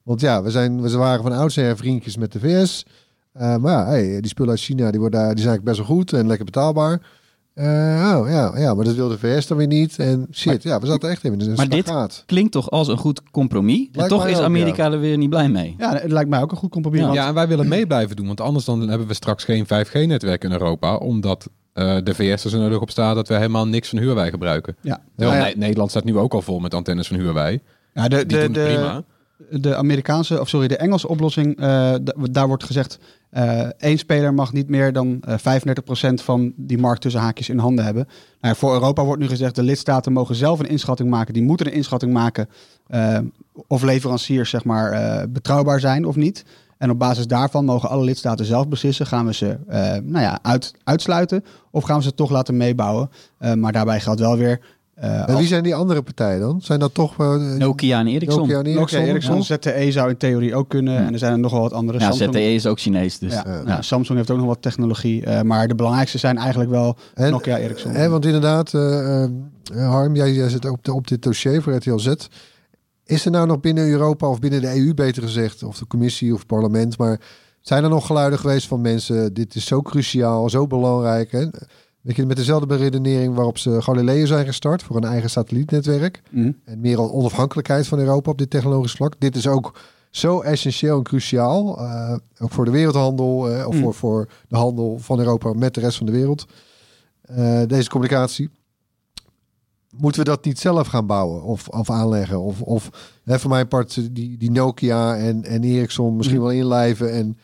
[0.02, 2.84] Want ja, we, zijn, we waren van oudsher vriendjes met de VS.
[3.40, 5.96] Uh, maar ja, hey, die spullen uit China die worden, die zijn eigenlijk best wel
[5.96, 7.00] goed en lekker betaalbaar.
[7.54, 7.64] Uh,
[8.16, 9.98] oh, ja, ja, maar dat wil de VS dan weer niet.
[9.98, 12.88] En shit, maar, ja, we zaten echt even in een Maar dit klinkt toch als
[12.88, 13.88] een goed compromis?
[13.92, 14.92] en toch is Amerika ja.
[14.92, 15.74] er weer niet blij mee.
[15.78, 17.00] Ja, het lijkt mij ook een goed compromis.
[17.00, 17.18] Ja, want...
[17.18, 18.26] ja en wij willen mee blijven doen.
[18.26, 20.96] Want anders dan hebben we straks geen 5G-netwerk in Europa.
[20.96, 24.30] Omdat uh, de VS er zo nodig op staat dat we helemaal niks van Huawei
[24.30, 24.76] gebruiken.
[24.80, 25.00] Ja.
[25.56, 27.60] Nederland staat nu ook al vol met antennes van Huawei.
[27.94, 29.02] Ja, de, Die de, doen de, prima.
[29.50, 31.94] de Amerikaanse, of sorry, de Engelse oplossing, uh,
[32.30, 32.98] daar wordt gezegd,
[33.36, 35.34] uh, één speler mag niet meer dan uh,
[36.10, 38.08] 35% van die markt tussen haakjes in handen hebben.
[38.40, 41.34] Nou, voor Europa wordt nu gezegd, de lidstaten mogen zelf een inschatting maken.
[41.34, 42.48] Die moeten een inschatting maken
[42.88, 43.18] uh,
[43.66, 46.44] of leveranciers zeg maar, betrouwbaar zijn of niet.
[46.78, 49.58] En op basis daarvan mogen alle lidstaten zelf beslissen, gaan we ze
[50.02, 53.10] nou ja, uit, uitsluiten of gaan we ze toch laten meebouwen.
[53.54, 54.60] Maar daarbij geldt wel weer,
[55.02, 56.60] uh, en wie zijn die andere partijen dan?
[56.60, 57.20] Zijn dat toch...
[57.20, 58.40] Uh, Nokia en Ericsson.
[58.40, 58.98] Nokia en Ericsson.
[58.98, 59.42] Nokia, Ericsson.
[59.42, 60.94] ZTE zou in theorie ook kunnen.
[60.94, 61.06] Ja.
[61.06, 61.98] En er zijn er nog wel wat andere.
[61.98, 63.18] Ja, Samsung, ZTE is ook Chinees.
[63.18, 63.32] Dus.
[63.32, 63.82] Ja, ja.
[63.82, 65.26] Samsung heeft ook nog wat technologie.
[65.26, 67.92] Uh, maar de belangrijkste zijn eigenlijk wel en, Nokia Ericsson.
[67.92, 69.24] En, want inderdaad, uh,
[69.74, 72.14] Harm, jij, jij zit op, de, op dit dossier voor RTL Z.
[73.04, 76.32] Is er nou nog binnen Europa of binnen de EU beter gezegd, of de commissie
[76.32, 77.20] of het parlement, maar
[77.60, 81.32] zijn er nog geluiden geweest van mensen, dit is zo cruciaal, zo belangrijk.
[81.32, 81.46] Hè?
[82.06, 86.22] Weet je, met dezelfde beredenering waarop ze Galileo zijn gestart voor een eigen satellietnetwerk.
[86.30, 86.56] Mm.
[86.64, 89.14] En meer onafhankelijkheid van Europa op dit technologisch vlak.
[89.18, 89.78] Dit is ook
[90.10, 91.82] zo essentieel en cruciaal.
[91.82, 93.80] Uh, ook voor de wereldhandel, uh, of Mm.
[93.80, 96.46] voor, voor de handel van Europa met de rest van de wereld.
[97.22, 98.50] eh, deze communicatie.
[99.96, 102.40] Moeten we dat niet zelf gaan bouwen of, of aanleggen?
[102.40, 102.90] Of, of
[103.24, 107.38] hè, voor mijn part die, die Nokia en, en Ericsson misschien wel inlijven en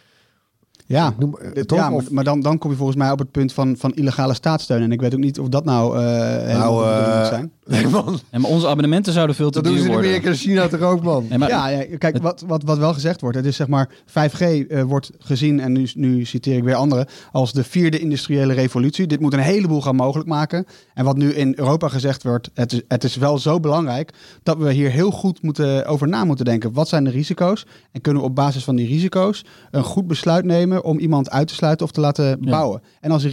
[0.92, 1.78] Ja, noem, eh, Dit- toch?
[1.78, 4.82] ja, maar, dan, dan kom je volgens mij op het punt van, van illegale staatssteun.
[4.82, 6.02] En ik weet ook niet of dat nou eh
[6.46, 7.52] helemaal Nou, eh, moet zijn.
[7.66, 8.20] Nee, man.
[8.30, 10.10] En maar onze abonnementen zouden veel te Dat doen ze duur in worden.
[10.10, 11.26] Amerika en China toch ook, man?
[11.28, 13.88] Nee, maar, ja, ja, kijk, wat, wat, wat wel gezegd wordt, het is zeg maar
[14.06, 18.52] 5G eh, wordt gezien, en nu, nu citeer ik weer anderen, als de vierde industriële
[18.52, 19.06] revolutie.
[19.06, 20.66] Dit moet een heleboel gaan mogelijk maken.
[20.94, 24.58] En wat nu in Europa gezegd wordt, het is, het is wel zo belangrijk dat
[24.58, 26.72] we hier heel goed moeten, over na moeten denken.
[26.72, 27.66] Wat zijn de risico's?
[27.92, 31.48] En kunnen we op basis van die risico's een goed besluit nemen om iemand uit
[31.48, 32.50] te sluiten of te laten Ja.
[32.50, 32.82] bouwen?
[33.00, 33.30] En als een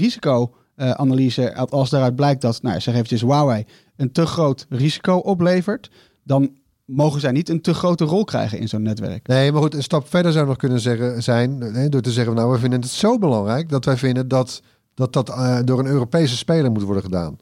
[0.86, 3.65] risicoanalyse, als daaruit blijkt dat, nou zeg eventjes Huawei,
[3.95, 5.89] een te groot risico oplevert,
[6.23, 9.27] dan mogen zij niet een te grote rol krijgen in zo'n netwerk.
[9.27, 12.36] Nee, maar goed, een stap verder zou nog kunnen zeggen, zijn hè, door te zeggen,
[12.36, 14.61] nou, we vinden het zo belangrijk dat wij vinden dat
[14.99, 17.38] dat, dat eh, door een Europese speler moet worden gedaan.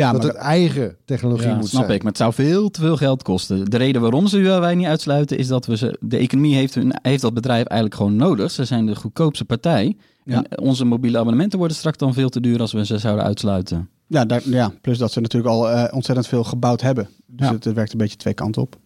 [0.00, 1.94] Ja, dat maar het eigen technologie Ja, moet snap zijn.
[1.94, 3.64] ik, maar het zou veel te veel geld kosten.
[3.70, 6.92] De reden waarom ze wij niet uitsluiten is dat we ze, de economie heeft, hun,
[7.02, 8.50] heeft dat bedrijf eigenlijk gewoon nodig.
[8.50, 9.96] Ze zijn de goedkoopste partij.
[10.24, 10.44] Ja.
[10.48, 13.88] En onze mobiele abonnementen worden straks dan veel te duur als we ze zouden uitsluiten.
[14.06, 17.08] ja, daar, ja, plus dat ze natuurlijk al eh, ontzettend veel gebouwd hebben.
[17.26, 17.52] Dus Ja.
[17.54, 18.76] het, het werkt een beetje twee kanten op.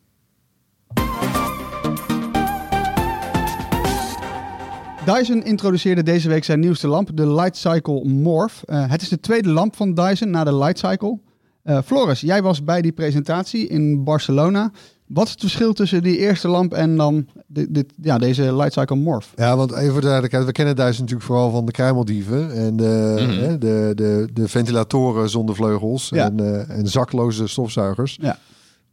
[5.05, 8.63] Dyson introduceerde deze week zijn nieuwste lamp, de Light Cycle Morph.
[8.67, 11.19] Eh, het is de tweede lamp van Dyson na de Light Cycle.
[11.63, 14.71] Eh, Floris, jij was bij die presentatie in Barcelona.
[15.07, 18.73] Wat is het verschil tussen die eerste lamp en dan dit, dit, ja, deze Light
[18.73, 19.33] Cycle Morph?
[19.37, 22.77] Ja, want even voor de duidelijkheid, we kennen Duitsland natuurlijk vooral van de kruimeldieven en
[22.77, 23.39] de, Mhm.
[23.39, 26.25] hè, de, de, de ventilatoren zonder vleugels Ja.
[26.31, 28.19] en, eh, en zakloze stofzuigers.
[28.21, 28.39] Ja.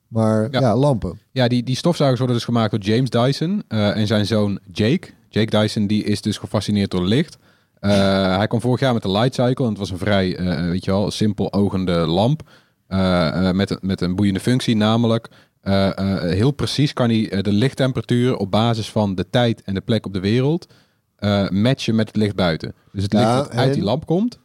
[0.07, 0.75] Maar ja, Ja.
[0.77, 1.19] lampen.
[1.31, 5.07] Ja, die, die stofzuigers worden dus gemaakt door James Dyson eh, en zijn zoon Jake.
[5.33, 7.37] Jake Dyson die is dus gefascineerd door licht.
[7.79, 7.89] Eh,
[8.37, 10.85] hij kwam vorig jaar met de Light Cycle en het was een vrij, eh, weet
[10.85, 12.41] je wel, simpel ogende lamp.
[12.87, 15.27] eh, eh, met, een- met een boeiende functie, namelijk
[15.61, 19.73] eh, eh, heel precies kan hij eh, de lichttemperatuur op basis van de tijd en
[19.73, 20.67] de plek op de wereld
[21.15, 22.73] eh, matchen met het licht buiten.
[22.91, 24.39] Dus het Ja, licht dat uit die lamp komt,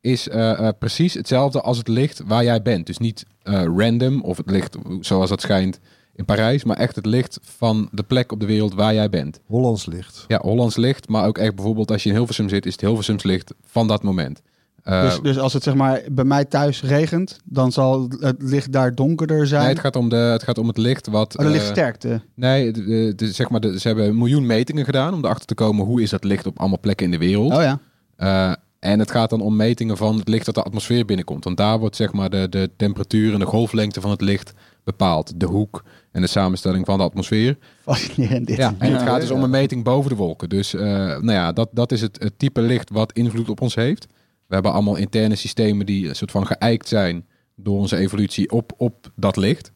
[0.00, 2.86] is eh, eh, precies hetzelfde als het licht waar jij bent.
[2.86, 5.80] Dus niet eh, random of het licht zoals dat schijnt
[6.14, 9.40] in Parijs, maar echt het licht van de plek op de wereld waar jij bent.
[9.46, 10.24] Hollands licht.
[10.28, 13.22] Ja, Hollands licht, maar ook echt bijvoorbeeld als je in Hilversum zit, is het Hilversums
[13.22, 14.40] licht van dat moment.
[14.82, 18.72] Eh, dus, dus als het zeg maar bij mij thuis regent, dan zal het licht
[18.72, 19.60] daar donkerder zijn.
[19.60, 21.36] nee, het, gaat om de, het gaat om het licht wat...
[21.38, 22.20] oh, de eh, lichtsterkte.
[22.34, 25.46] Nee, de, de- de- zeg maar, de- ze hebben een miljoen metingen gedaan om erachter
[25.46, 27.52] te komen hoe is dat licht op allemaal plekken in de wereld.
[27.52, 27.78] Oh ja.
[28.16, 31.44] Eh, en het gaat dan om metingen van het licht dat de atmosfeer binnenkomt.
[31.44, 34.52] Want daar wordt zeg maar de, de temperatuur en de golflengte van het licht
[34.84, 35.40] bepaald.
[35.40, 37.58] De hoek en de samenstelling van de atmosfeer.
[37.82, 38.56] Fascinerend dit.
[38.56, 40.48] Ja, en het gaat dus om een meting boven de wolken.
[40.48, 43.74] Dus eh, nou ja, dat, dat is het, het type licht wat invloed op ons
[43.74, 44.06] heeft.
[44.46, 47.26] We hebben allemaal interne systemen die een soort van geëikt zijn
[47.56, 49.72] door onze evolutie op, op dat licht.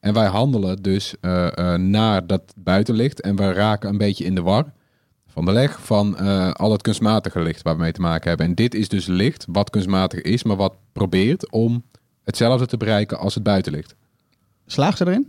[0.00, 3.20] En wij handelen dus eh, eh, naar dat buitenlicht.
[3.20, 4.72] En we raken een beetje in de war
[5.26, 8.46] van de leg van eh, al het kunstmatige licht waar we mee te maken hebben.
[8.46, 11.84] En dit is dus licht wat kunstmatig is, maar wat probeert om
[12.22, 13.94] hetzelfde te bereiken als het buitenlicht.
[14.66, 15.28] Slaagt ze erin?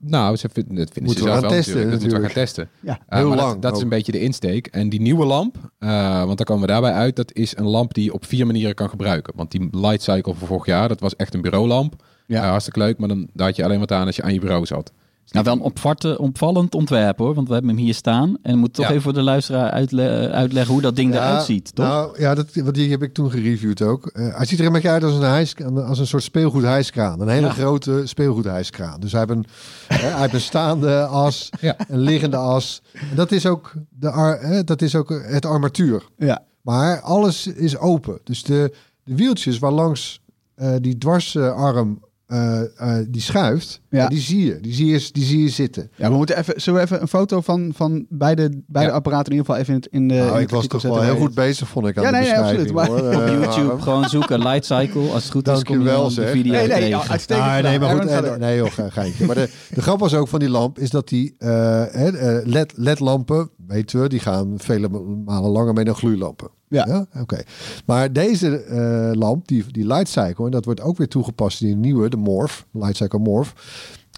[0.00, 2.02] Nou, ze vinden, dat vinden Moeten ze we zelf gaan wel testen, natuurlijk.
[2.02, 2.68] Dat moeten we gaan testen.
[2.80, 3.00] Ja.
[3.06, 4.66] Heel lang Dat, dat is een beetje de insteek.
[4.66, 7.94] En die nieuwe lamp, uh, want daar komen we daarbij uit, dat is een lamp
[7.94, 9.32] die je op vier manieren kan gebruiken.
[9.36, 12.04] Want die light cycle van vorig jaar, dat was echt een bureaulamp.
[12.26, 12.42] Ja.
[12.42, 14.40] Uh, hartstikke leuk, maar dan daar had je alleen wat aan als je aan je
[14.40, 14.92] bureau zat.
[15.30, 18.36] Nou, wel een opvarte, opvallend ontwerp hoor, want we hebben hem hier staan.
[18.42, 18.90] En we moeten toch Ja.
[18.90, 21.86] even voor de luisteraar uitle- uitleggen hoe dat ding eruit ziet, toch?
[21.86, 24.06] Nou, ja, dat, want die heb ik toen gereviewd ook.
[24.06, 25.54] Eh, hij ziet er een beetje uit als een, hijs,
[25.86, 27.20] als een soort speelgoedhijskraan.
[27.20, 27.52] Een hele Ja.
[27.52, 29.00] grote speelgoedhijskraan.
[29.00, 29.46] Dus hij heeft een,
[29.88, 31.50] hè, hij heeft een staande as,
[31.88, 32.82] een liggende as.
[32.92, 36.02] En dat is ook, de ar, hè, dat is ook het armatuur.
[36.18, 36.42] Ja.
[36.62, 38.18] Maar alles is open.
[38.24, 38.74] Dus de,
[39.04, 40.20] de wieltjes waar langs
[40.54, 42.60] eh, die dwarsarm eh,
[42.98, 43.98] eh, die schuift, Ja.
[44.02, 44.08] ja.
[44.08, 44.60] die zie je.
[44.60, 45.90] Die zie je, die zie je zitten.
[45.96, 48.96] Ja, we moeten even, zullen we even een foto van, van beide, beide Ja.
[48.96, 50.14] apparaten in ieder geval even in, het, in de.
[50.14, 52.38] nou, ik was toch wel heel goed bezig, vond ik, aan Ja, de nee, nee,
[52.40, 52.78] beschrijving.
[52.78, 53.00] absoluut.
[53.14, 53.22] hoor.
[53.22, 55.10] Op YouTube gewoon zoeken, Light Cycle.
[55.12, 56.30] Als het goed is, Dank kom je je wel, de zeg.
[56.30, 57.46] video Nee, nee, ja, uitstekend.
[57.46, 58.06] Ah, nee, maar goed.
[58.06, 59.26] Eh, nee, joh, ge- geintje.
[59.26, 61.48] Maar de, de grap was ook van die lamp is dat die eh,
[61.90, 64.88] hè, eh, LED, LED-lampen, weten we, die gaan vele
[65.24, 66.48] malen langer mee dan gloeilampen.
[66.68, 67.06] Ja.
[67.20, 67.42] Oké.
[67.86, 71.66] Maar deze eh, lamp, die, die Light Cycle, en dat wordt ook weer toegepast in
[71.66, 73.52] die nieuwe, de Morph, Light Cycle Morph,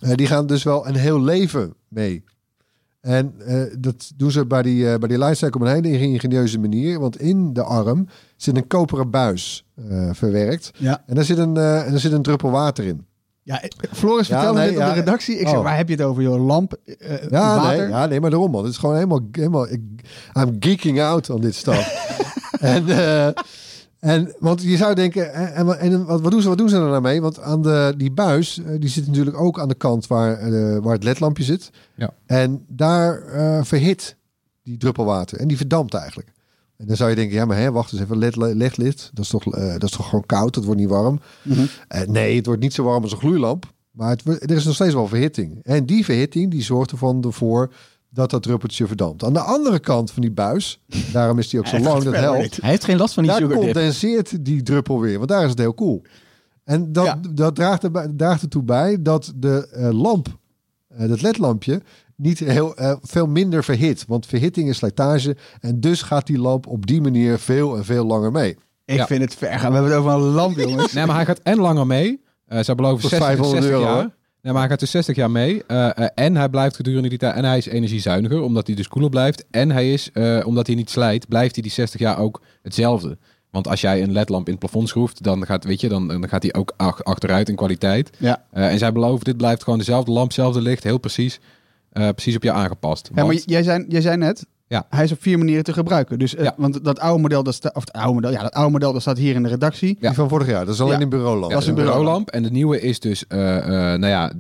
[0.03, 2.24] eh, die gaan dus wel een heel leven mee.
[3.01, 6.59] En eh, dat doen ze bij die, bij die Light Cycle op een hele ingenieuze
[6.59, 9.66] manier, want in de arm zit een koperen buis
[10.12, 10.70] verwerkt.
[10.76, 11.03] Ja.
[11.07, 13.07] En daar zit een, en daar zit een druppel water in.
[13.49, 14.88] Ja, eh, Floris Ja, vertelde nee, dit op ja.
[14.92, 15.38] de redactie.
[15.38, 15.62] Ik zeg, Oh.
[15.62, 16.46] waar heb je het over, joh?
[16.46, 17.78] Lamp, eh, Ja, water?
[17.78, 18.62] nee, ja, nee, maar daarom man.
[18.64, 19.80] Het is gewoon helemaal, helemaal ik,
[20.38, 21.86] I'm geeking out aan dit staf.
[22.61, 23.28] en, eh,
[24.01, 26.76] En, want je zou denken, en, en, en wat, wat, doen ze, wat doen ze
[26.76, 27.20] er nou mee?
[27.20, 30.78] Want aan de, die buis, eh, die zit natuurlijk ook aan de kant waar, eh,
[30.82, 31.70] waar het ledlampje zit.
[31.94, 32.11] Ja.
[32.26, 34.16] En daar eh, verhit
[34.62, 35.38] die druppelwater.
[35.38, 36.28] En die verdampt eigenlijk.
[36.79, 39.55] En dan zou je denken, ja, maar hè, wacht eens even, led, dat is, toch,
[39.55, 41.20] eh, dat is toch gewoon koud, dat wordt niet warm.
[41.43, 41.64] Mhm.
[41.89, 43.72] Eh, nee, het wordt niet zo warm als een gloeilamp.
[43.91, 45.61] Maar het, er is nog steeds wel verhitting.
[45.62, 47.72] En die verhitting die zorgt ervan ervoor
[48.11, 49.24] dat dat druppeltje verdampt.
[49.24, 50.81] Aan de andere kant van die buis,
[51.12, 52.61] daarom is die ook zo lang, dat helpt.
[52.61, 53.64] Hij heeft geen last van die Daar sugar dip.
[53.64, 56.03] condenseert die druppel weer, want daar is het heel koel.
[56.64, 57.20] En dat, Ja.
[57.35, 60.39] dat draagt, erbij, draagt ertoe bij dat de eh, lamp,
[60.97, 61.83] dat ledlampje,
[62.19, 64.05] niet heel, eh, veel minder verhit.
[64.09, 68.05] Want verhitting is slijtage en dus gaat die lamp op die manier veel en veel
[68.07, 68.57] langer mee.
[68.85, 69.07] Ik Ja.
[69.07, 69.69] vind het ver gaan.
[69.73, 70.93] We hebben het over een lamp, jongens.
[70.93, 72.21] Nee, maar hij gaat en langer mee.
[72.47, 74.16] Eh ze beloven Tot 60, 500 60 euro, jaar.
[74.43, 75.64] Nee, maar hij gaat dus 60 jaar mee.
[75.66, 77.35] Eh, en hij blijft gedurende die tijd.
[77.35, 79.45] En hij is energiezuiniger, omdat hij dus koeler blijft.
[79.51, 83.19] En hij is, eh, omdat hij niet slijt, blijft hij die 60 jaar ook hetzelfde.
[83.51, 86.29] Want als jij een ledlamp in het plafond schroeft, dan gaat, weet je, dan, dan
[86.29, 88.11] gaat hij ook ach- achteruit in kwaliteit.
[88.19, 88.45] Ja.
[88.51, 91.41] Eh, en zij beloven, dit blijft gewoon dezelfde lamp, hetzelfde licht, heel precies,
[91.99, 93.07] eh, precies op je aangepast.
[93.09, 94.86] Ja, maar Want- jij zei, jij zei net, Ja.
[94.88, 96.18] hij is op vier manieren te gebruiken.
[96.18, 96.55] Dus, eh, Ja.
[96.57, 99.01] Want dat oude model, dat staat, of het oude model, ja, dat oude model, dat
[99.01, 99.96] staat hier in de redactie.
[100.01, 100.07] Ja.
[100.09, 101.01] Die van vorig jaar, dat is alleen Ja.
[101.01, 101.49] in bureaulamp.
[101.51, 102.05] Ja, Dat is een een bureaulamp.
[102.05, 102.30] bureaulamp.
[102.30, 104.32] En de nieuwe is dus, eh, eh, nou ja,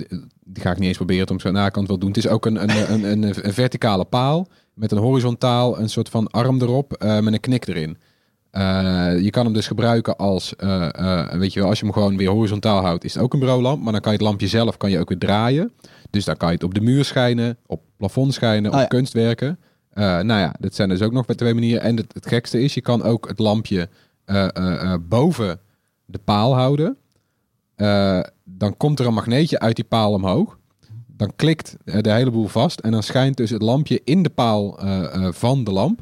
[0.44, 2.08] die ga ik niet eens proberen om zo na kan het wel doen.
[2.08, 6.08] Het is ook een, een, een, een, een verticale paal met een horizontaal, een soort
[6.08, 7.96] van arm erop eh, met een knik erin.
[8.50, 8.62] Eh,
[9.20, 12.16] je kan hem dus gebruiken als, eh, eh, weet je wel, als je hem gewoon
[12.16, 13.82] weer horizontaal houdt, is het ook een bureaulamp.
[13.82, 15.72] Maar dan kan je het lampje zelf kan je ook weer draaien.
[16.10, 18.86] Dus dan kan je het op de muur schijnen, op plafond schijnen, Ah, op ja.
[18.88, 19.58] kunstwerken.
[19.90, 21.82] Eh, nou ja, dat zijn dus ook nog bij twee manieren.
[21.82, 23.88] En het, het gekste is, je kan ook het lampje
[24.24, 25.60] eh, eh, boven
[26.04, 26.96] de paal houden.
[28.44, 30.58] Dan komt er een magneetje uit die paal omhoog.
[31.06, 32.80] Dan klikt de hele boel vast.
[32.80, 34.78] En dan schijnt dus het lampje in de paal
[35.32, 36.00] van de lamp.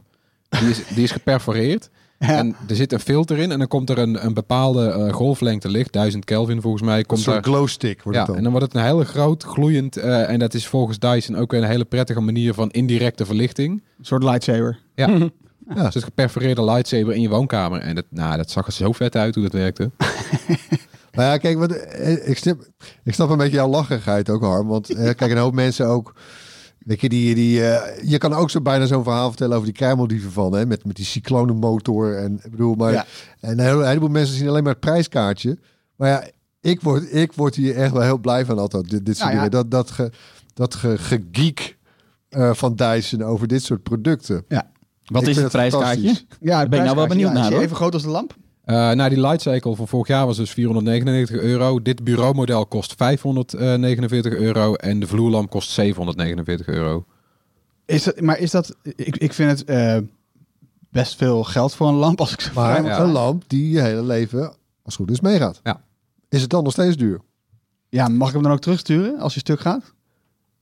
[0.49, 1.91] Die is, die is geperforeerd.
[2.19, 3.53] En er zit een filter in.
[3.53, 5.93] En dan komt er een, een bepaalde eh, golflengte licht.
[5.93, 6.99] 1000 Kelvin volgens mij.
[6.99, 8.37] Een Komt soort daar, glowstick wordt ja, het dan.
[8.37, 9.97] en dan wordt het een hele groot gloeiend.
[9.97, 13.83] eh, en dat is volgens Dyson ook weer een hele prettige manier van indirecte verlichting.
[13.99, 14.79] Een soort lightsaber.
[14.95, 15.09] Ja.
[15.69, 15.75] Ja.
[15.75, 15.85] Ja.
[15.85, 17.81] Dus een geperforeerde lightsaber in je woonkamer.
[17.81, 19.91] En dat, nou, dat zag er zo vet uit hoe dat werkte.
[21.13, 22.67] Nou ja, kijk, wat, eh, ik, snap,
[23.05, 24.67] ik snap een beetje jouw lachigheid ook, Harm.
[24.67, 26.15] Want eh, kijk, een hoop mensen ook...
[26.87, 29.77] Weet je, die, die, eh, je kan ook zo bijna zo'n verhaal vertellen over die
[29.77, 32.17] kruimeldieven van, hè, met, met die cyclonenmotor.
[32.17, 33.07] En ik bedoel, maar Ja.
[33.41, 35.59] en een, hele- een heleboel mensen zien alleen maar het prijskaartje.
[35.97, 36.25] Maar ja,
[36.61, 38.91] ik word, ik word hier echt wel heel blij van altijd.
[38.91, 39.49] Dit, dit soort Nou ja.
[39.49, 39.71] dingen.
[39.71, 40.11] Dat, dat, ge,
[40.55, 41.77] dat ge, gegeek
[42.29, 44.45] eh, van Dyson over dit soort producten.
[45.05, 46.15] Wat Ik is het prijskaartje?
[46.41, 48.35] Ja, ben ik nou wel benieuwd ja, naar, Is even groot als de lamp?
[48.67, 51.83] Eh nou, die Lightcycle van vorig jaar was dus 499 euro.
[51.83, 54.75] Dit bureaumodel kost 549 euro.
[54.75, 57.05] En de vloerlamp kost 749 euro.
[57.85, 58.77] Is dat, maar is dat...
[58.83, 59.99] Ik, ik vind het eh,
[60.91, 63.01] best veel geld voor een lamp als ik zo Maar Ja.
[63.01, 65.61] een lamp die je hele leven, als het goed is, meegaat.
[65.63, 65.81] Ja.
[66.29, 67.21] Is het dan nog steeds duur?
[67.89, 69.95] Ja, mag ik hem dan ook terugsturen als je stuk gaat?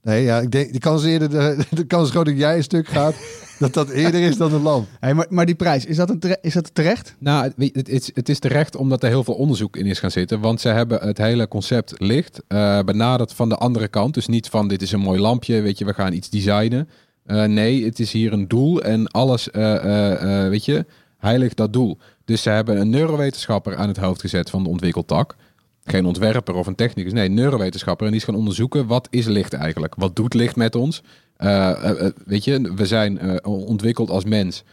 [0.02, 2.56] Nee, ja, ik denk, de kans is eerder, de, de kans is groot dat jij
[2.56, 3.14] een stuk gaat,
[3.58, 4.86] dat dat eerder is dan een lamp.
[5.00, 7.14] Hey, maar, maar die prijs, is dat, een tere- is dat terecht?
[7.18, 10.10] Nou, het, het, is, het is terecht omdat er heel veel onderzoek in is gaan
[10.10, 10.40] zitten.
[10.40, 14.14] Want ze hebben het hele concept licht eh, benaderd van de andere kant.
[14.14, 16.88] Dus niet van dit is een mooi lampje, weet je, we gaan iets designen.
[17.24, 20.86] Eh, nee, het is hier een doel en alles, eh, eh, eh, weet je,
[21.18, 21.98] heiligt dat doel.
[22.24, 25.36] Dus ze hebben een neurowetenschapper aan het hoofd gezet van de ontwikkeltak.
[25.84, 28.06] Geen ontwerper of een technicus, nee, neurowetenschapper.
[28.06, 29.94] En die is gaan onderzoeken, wat is licht eigenlijk?
[29.94, 31.02] Wat doet licht met ons?
[31.36, 34.64] Eh, eh, eh, weet je, we zijn ontwikkeld als mens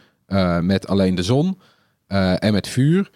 [0.60, 1.58] met alleen de zon
[2.06, 3.10] en met vuur.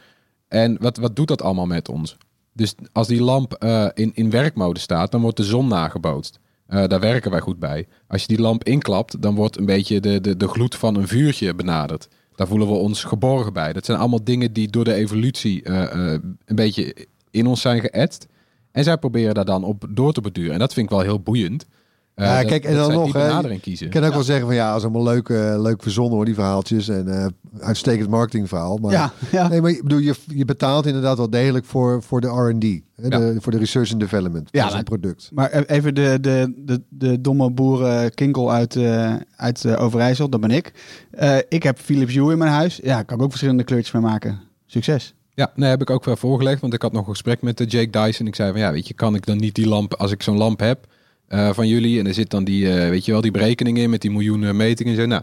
[0.48, 2.16] En wat, wat doet dat allemaal met ons?
[2.52, 6.38] Dus als die lamp in, in werkmode staat, dan wordt de zon nagebootst.
[6.66, 7.86] Daar werken wij goed bij.
[8.06, 11.08] Als je die lamp inklapt, dan wordt een beetje de, de, de gloed van een
[11.08, 12.08] vuurtje benaderd.
[12.34, 13.72] Daar voelen we ons geborgen bij.
[13.72, 17.06] Dat zijn allemaal dingen die door de evolutie een beetje
[17.36, 18.26] in ons zijn geëtst.
[18.72, 20.52] En zij proberen daar dan op door te beduren.
[20.52, 21.66] En dat vind ik wel heel boeiend.
[22.14, 23.86] Eh, Ja, dat- kijk, en dan nog, hè, kiezen.
[23.86, 26.24] Ik kan ook wel zeggen van ja, dat is allemaal leuk, eh, leuk verzonnen hoor,
[26.24, 26.88] die verhaaltjes.
[26.88, 27.26] En eh,
[27.66, 28.76] uitstekend marketingverhaal.
[28.76, 29.48] Maar, Ja, ja.
[29.48, 32.62] Nee, maar ik bedoel, je, je betaalt inderdaad wel degelijk voor, voor de R&D.
[32.62, 33.18] hè, Ja.
[33.18, 35.30] de- voor de research and development Ja, van zo'n maar- product.
[35.32, 40.50] Maar even de, de, de, de domme boeren Kinkel uit, eh, uit Overijssel, dat ben
[40.50, 40.72] ik.
[41.10, 42.80] Eh, ik heb Philips Hue in mijn huis.
[42.82, 44.40] Ja, kan ik ook verschillende kleurtjes mee maken.
[44.66, 45.14] Succes.
[45.36, 46.60] Ja, nee, heb ik ook wel voorgelegd.
[46.60, 48.26] Want ik had nog een gesprek met de Jake Dyson.
[48.26, 50.36] Ik zei van ja, weet je, kan ik dan niet die lamp, als ik zo'n
[50.36, 50.86] lamp heb
[51.28, 51.98] eh, van jullie.
[51.98, 54.56] En er zit dan die, eh, weet je wel, die berekening in met die miljoenen
[54.56, 55.06] metingen en zo.
[55.06, 55.22] Nou,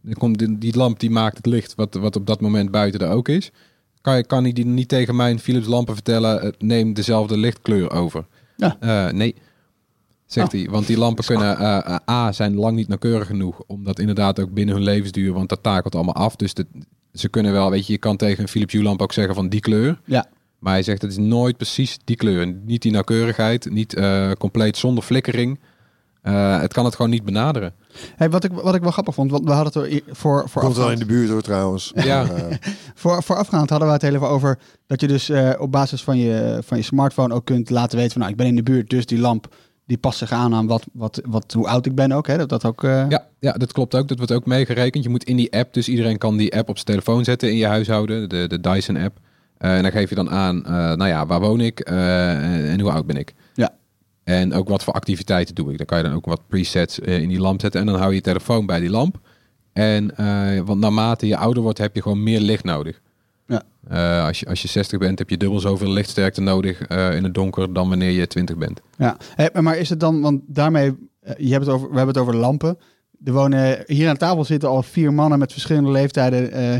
[0.00, 3.00] dan komt die, die lamp die maakt het licht wat, wat op dat moment buiten
[3.00, 3.50] er ook is.
[4.00, 8.26] Kan, kan hij die niet tegen mijn Philips lampen vertellen, eh, neem dezelfde lichtkleur over?
[8.56, 9.10] Ja.
[9.10, 9.34] Nee.
[10.26, 10.60] Zegt Oh.
[10.60, 11.56] hij, want die lampen kunnen
[12.10, 15.94] A zijn lang niet nauwkeurig genoeg, omdat inderdaad ook binnen hun levensduur, want dat takelt
[15.94, 16.36] allemaal af.
[16.36, 16.66] Dus de,
[17.12, 19.48] ze kunnen wel, weet je, je kan tegen een Philips Hue lamp ook zeggen van
[19.48, 20.00] die kleur.
[20.04, 20.26] Ja.
[20.58, 22.46] Maar hij zegt het is nooit precies die kleur.
[22.46, 25.58] Niet die nauwkeurigheid, niet eh, compleet zonder flikkering.
[26.22, 27.74] Eh, het kan het gewoon niet benaderen.
[28.16, 30.62] Hey, wat, ik, wat ik wel grappig vond, want we hadden het er voor, voor
[30.62, 31.92] Komt wel in de buurt hoor trouwens.
[32.04, 32.26] Ja.
[32.94, 36.18] Voor, voorafgaand hadden we het heel even over dat je dus eh, op basis van
[36.18, 38.90] je, van je smartphone ook kunt laten weten van nou, ik ben in de buurt,
[38.90, 39.54] dus die lamp
[39.92, 42.26] die past zich aan aan wat, wat, wat, hoe oud ik ben ook.
[42.26, 42.36] Hè?
[42.38, 42.84] Dat dat ook...
[42.84, 44.08] eh, Ja, ja, dat klopt ook.
[44.08, 45.04] Dat wordt ook meegerekend.
[45.04, 47.56] Je moet in die app, dus iedereen kan die app op zijn telefoon zetten in
[47.56, 49.18] je huishouden, de, de Dyson app.
[49.58, 52.80] Eh, en dan geef je dan aan, eh, nou ja, waar woon ik eh, en
[52.80, 53.34] hoe oud ben ik.
[53.54, 53.70] Ja.
[54.24, 55.76] En ook wat voor activiteiten doe ik.
[55.76, 58.14] Dan kan je dan ook wat presets in die lamp zetten en dan hou je
[58.16, 59.18] je telefoon bij die lamp.
[59.72, 60.14] En
[60.64, 63.00] want naarmate je ouder wordt, heb je gewoon meer licht nodig.
[63.88, 67.24] Eh, als, je, als je 60 bent, heb je dubbel zoveel lichtsterkte nodig eh, in
[67.24, 68.80] het donker dan wanneer je 20 bent.
[68.98, 72.14] Ja, Hé, maar is het dan, want daarmee, eh, je hebt het over, we hebben
[72.14, 72.78] het over lampen.
[73.24, 76.76] Er wonen, hier aan tafel zitten al vier mannen met verschillende leeftijden eh,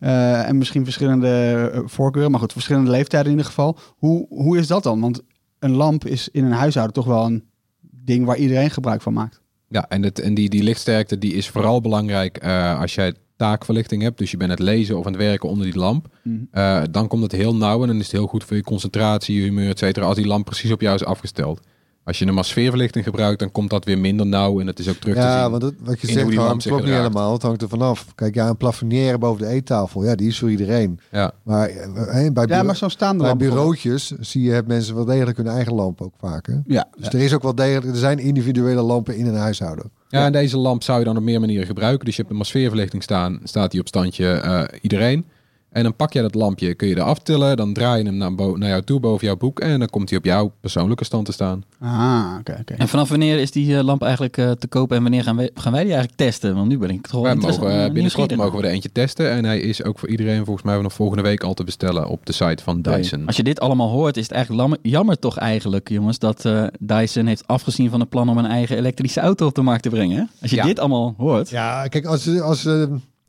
[0.00, 3.78] eh, en misschien verschillende eh, voorkeuren, maar goed, verschillende leeftijden in ieder geval.
[3.96, 5.00] Hoe, hoe is dat dan?
[5.00, 5.22] Want
[5.58, 7.44] een lamp is in een huishouden toch wel een
[7.80, 9.40] ding waar iedereen gebruik van maakt.
[9.68, 13.14] Ja, en, het, en die, die lichtsterkte die is vooral belangrijk eh, als jij
[13.44, 14.18] taakverlichting hebt.
[14.18, 16.06] Dus je bent aan het lezen of aan het werken onder die lamp.
[16.22, 16.36] Mhm.
[16.50, 19.34] Eh, dan komt het heel nauw en dan is het heel goed voor je concentratie,
[19.36, 20.06] je humeur, et cetera.
[20.06, 21.60] Als die lamp precies op jou is afgesteld.
[22.04, 24.96] Als je als sfeerverlichting gebruikt, dan komt dat weer minder nauw en het is ook
[24.96, 25.50] terug te ja, zien.
[25.50, 27.32] want het, wat je zegt zich klopt niet helemaal.
[27.32, 28.06] Het hangt er vanaf.
[28.14, 31.00] Kijk, ja, een plafonnière boven de eettafel, ja, die is voor iedereen.
[31.10, 34.72] Ja, Maar eh, eh, bij, Ja, bureau- maar zo'n staande bij bureautjes zie je, hebben
[34.72, 36.46] mensen wel degelijk hun eigen lamp ook vaak.
[36.46, 36.54] Hè?
[36.66, 39.90] Ja, Dus er is ook wel degelijk, er zijn individuele lampen in een huishouden.
[40.10, 42.04] Ja, en deze lamp zou je dan op meer manieren gebruiken.
[42.04, 45.24] Dus je hebt als sfeerverlichting staan, staat die op standje eh, iedereen.
[45.70, 48.16] En dan pak je dat lampje, kun je eraf tillen, dan draai je hem
[48.58, 51.32] naar, jou toe boven jouw boek en dan komt hij op jouw persoonlijke stand te
[51.32, 51.64] staan.
[51.80, 52.74] Ah, oké, oké.
[52.74, 55.50] En vanaf wanneer is die eh, lamp eigenlijk eh, te kopen en wanneer gaan wij,
[55.54, 56.54] gaan wij die eigenlijk testen?
[56.54, 59.30] Want nu ben ik toch wel mogen, eh, binnenkort mogen we er eentje testen.
[59.30, 62.26] En hij is ook voor iedereen volgens mij vanaf volgende week al te bestellen op
[62.26, 63.26] de site van Dyson.
[63.26, 67.26] Als je dit allemaal hoort, is het eigenlijk jammer toch eigenlijk, jongens, dat eh, Dyson
[67.26, 70.30] heeft afgezien van het plan om een eigen elektrische auto op de markt te brengen.
[70.40, 70.64] Als je Ja.
[70.64, 71.50] dit allemaal hoort.
[71.50, 72.68] Ja, kijk, als, als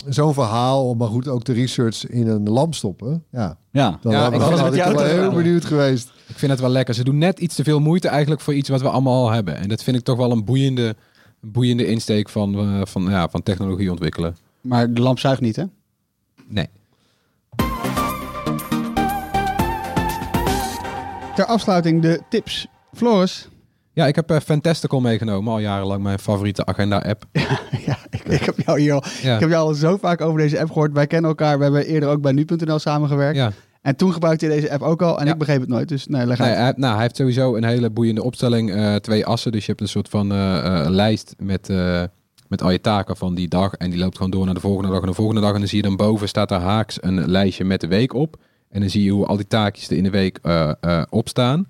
[0.07, 3.23] zo'n verhaal, maar goed, ook de research in een lamp stoppen.
[3.31, 3.99] Ja, Ja.
[4.01, 6.11] dan Ja, had ik had het ik wel heel benieuwd geweest.
[6.27, 6.93] Ik vind het wel lekker.
[6.93, 9.55] Ze doen net iets te veel moeite eigenlijk voor iets wat we allemaal al hebben.
[9.55, 10.95] En dat vind ik toch wel een boeiende,
[11.39, 14.37] boeiende insteek van, eh, van, ja, van technologie ontwikkelen.
[14.61, 15.63] Maar de lamp zuigt niet, hè?
[16.47, 16.67] Nee.
[21.35, 22.67] Ter afsluiting de tips.
[22.93, 23.47] Floris.
[23.93, 25.53] Ja, ik heb eh, Fantastical meegenomen.
[25.53, 27.23] Al jarenlang mijn favoriete agenda-app.
[27.85, 29.33] ja, ik, ik heb jou hier al, Ja.
[29.33, 30.93] ik heb jou al zo vaak over deze app gehoord.
[30.93, 31.57] Wij kennen elkaar.
[31.57, 33.35] We hebben eerder ook bij nu.nl samengewerkt.
[33.37, 33.51] Ja.
[33.81, 35.19] En toen gebruikte je deze app ook al.
[35.19, 35.31] En Ja.
[35.31, 35.87] ik begreep het nooit.
[35.89, 36.57] Dus nee, leg Nee, uit.
[36.57, 38.71] hij, nou, hij heeft sowieso een hele boeiende opstelling.
[38.73, 39.51] eh, twee assen.
[39.51, 42.03] Dus je hebt een soort van eh, eh, lijst met, eh,
[42.47, 43.73] met al je taken van die dag.
[43.73, 45.53] En die loopt gewoon door naar de volgende dag en de volgende dag.
[45.53, 48.35] En dan zie je dan boven staat daar haaks een lijstje met de week op.
[48.69, 51.65] En dan zie je hoe al die taakjes er in de week eh eh, opstaan.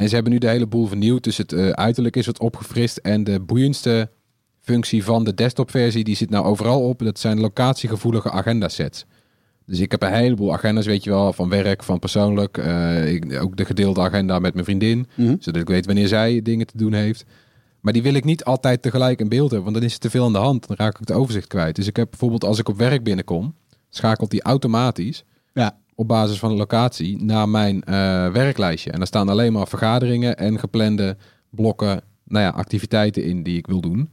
[0.00, 1.24] En ze hebben nu de hele boel vernieuwd.
[1.24, 2.96] Dus het eh, uiterlijk is wat opgefrist.
[2.96, 4.10] En de boeiendste
[4.60, 6.98] functie van de desktopversie, die zit nou overal op.
[6.98, 9.04] Dat zijn locatiegevoelige agenda sets.
[9.66, 12.58] Dus ik heb een heleboel agendas, weet je wel, van werk, van persoonlijk.
[12.58, 15.36] Eh, ik, ook de gedeelde agenda met mijn vriendin, Mhm.
[15.38, 17.24] zodat ik weet wanneer zij dingen te doen heeft.
[17.80, 20.10] Maar die wil ik niet altijd tegelijk in beeld hebben, want dan is het te
[20.10, 20.66] veel aan de hand.
[20.66, 21.76] Dan raak ik het overzicht kwijt.
[21.76, 23.54] Dus ik heb bijvoorbeeld als ik op werk binnenkom,
[23.88, 25.24] schakelt die automatisch
[25.54, 25.78] Ja.
[26.00, 27.94] Op basis van de locatie naar mijn eh,
[28.28, 28.90] werklijstje.
[28.90, 31.16] En daar staan alleen maar vergaderingen en geplande
[31.50, 34.10] blokken, nou ja, activiteiten in die ik wil doen.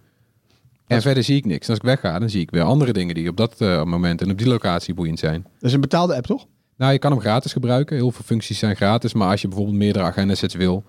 [0.87, 1.63] En verder zie ik niks.
[1.63, 4.21] En als ik wegga, dan zie ik weer andere dingen die op dat eh, moment
[4.21, 5.41] en op die locatie boeiend zijn.
[5.41, 6.45] Dat is een betaalde app, toch?
[6.77, 7.95] Nou, je kan hem gratis gebruiken.
[7.95, 9.13] Heel veel functies zijn gratis.
[9.13, 10.83] Maar als je bijvoorbeeld meerdere agendasets wil,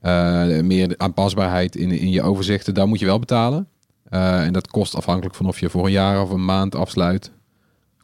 [0.00, 3.68] eh, meer aanpasbaarheid in, in je overzichten, dan moet je wel betalen.
[4.08, 7.30] En dat kost afhankelijk van of je voor een jaar of een maand afsluit.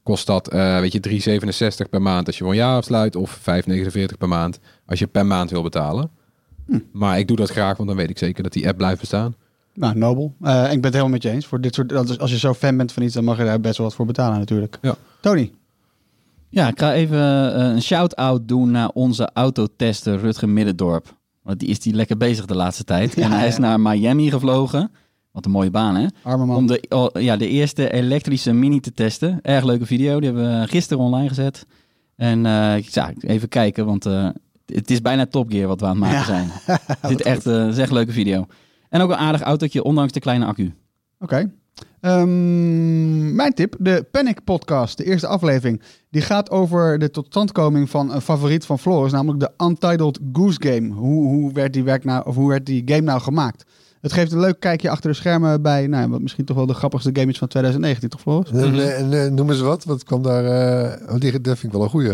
[0.05, 3.16] Kost dat, eh, weet je, 3,67 per maand als je voor een jaar afsluit.
[3.16, 6.11] Of 5,49 per maand als je per maand wil betalen.
[6.92, 9.34] Maar ik doe dat graag, want dan weet ik zeker dat die app blijft bestaan.
[9.74, 10.34] Nou, nobel.
[10.40, 11.46] Eh, ik ben het helemaal met je eens.
[11.46, 13.76] Voor dit soort, als je zo fan bent van iets, dan mag je daar best
[13.76, 14.78] wel wat voor betalen natuurlijk.
[14.82, 14.96] Ja.
[15.20, 15.52] Tony.
[16.48, 21.16] Ja, ik ga even eh, een shout-out doen naar onze autotester Rutger Middendorp.
[21.42, 23.14] Want die is die lekker bezig de laatste tijd.
[23.14, 23.46] en hij ja.
[23.46, 24.90] is naar Miami gevlogen.
[25.35, 26.07] Wat een mooie baan, hè?
[26.22, 26.57] Arme man.
[26.57, 29.39] Om de, oh, ja, de eerste elektrische Mini te testen.
[29.43, 30.20] Erg leuke video.
[30.20, 31.66] Die hebben we gisteren online gezet.
[32.16, 34.28] En eh, ik ja, even kijken, want eh,
[34.66, 36.24] het is bijna Top Gear wat we aan het maken Ja.
[36.24, 36.49] zijn.
[37.11, 38.47] Dit is echt, eh, is echt een leuke video.
[38.89, 40.74] En ook een aardig autootje, ondanks de kleine accu.
[41.18, 41.51] Oké.
[42.01, 45.82] Ehm, mijn tip, de Panic Podcast, de eerste aflevering.
[46.11, 50.93] Die gaat over de totstandkoming van een favoriet van Floris, namelijk de Untitled Goose Game.
[50.93, 53.64] Hoe, hoe, werd, die werk nou, of hoe werd die game nou gemaakt?
[54.05, 56.66] Het geeft een leuk kijkje achter de schermen bij, nou, ja, wat misschien toch wel
[56.66, 58.46] de grappigste game is van 2019, toch?
[58.52, 59.84] En, eh, en, eh, noem eens wat.
[59.84, 60.44] Wat kwam daar...
[60.44, 62.12] eh, die, dat vind ik wel een goeie.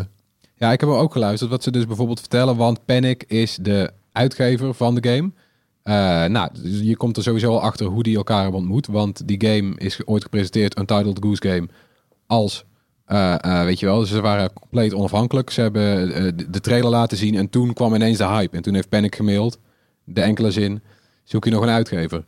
[0.55, 3.91] Ja, ik heb er ook geluisterd wat ze dus bijvoorbeeld vertellen, want Panic is de
[4.12, 5.30] uitgever van de game.
[5.82, 5.95] Eh,
[6.30, 9.45] nou, dus je komt er sowieso al achter hoe die elkaar hebben ontmoet, want die
[9.47, 11.68] game is ooit gepresenteerd, Untitled Goose Game,
[12.26, 12.64] als,
[13.05, 15.51] eh, eh, weet je wel, ze waren compleet onafhankelijk.
[15.51, 18.57] Ze hebben eh, de- de trailer laten zien en toen kwam ineens de hype.
[18.57, 19.59] En toen heeft Panic gemaild,
[20.05, 20.80] de enkele zin,
[21.25, 22.25] zoek je nog een uitgever.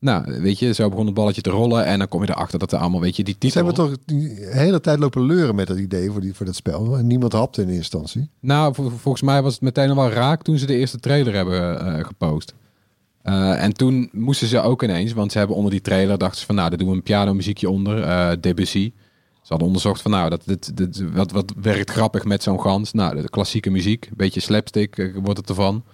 [0.00, 2.72] Nou, weet je, zo begon het balletje te rollen en dan kom je erachter dat
[2.72, 3.64] er allemaal, weet je, die Ze titel...
[3.64, 6.96] hebben toch die hele tijd lopen leuren met dat idee voor, die, voor dat spel.
[6.96, 8.30] En niemand hapte in eerste instantie.
[8.40, 11.34] Nou, vol- volgens mij was het meteen al wel raak toen ze de eerste trailer
[11.34, 12.54] hebben eh, gepost.
[13.22, 16.46] Eh, en toen moesten ze ook ineens, want ze hebben onder die trailer dachten ze
[16.46, 18.92] van, nou, daar doen we een piano muziekje onder, eh Debussy.
[19.42, 22.92] Ze hadden onderzocht van, nou, dat, dit, dit, wat, wat werkt grappig met zo'n gans?
[22.92, 25.84] Nou, de klassieke muziek, een beetje slapstick wordt het ervan.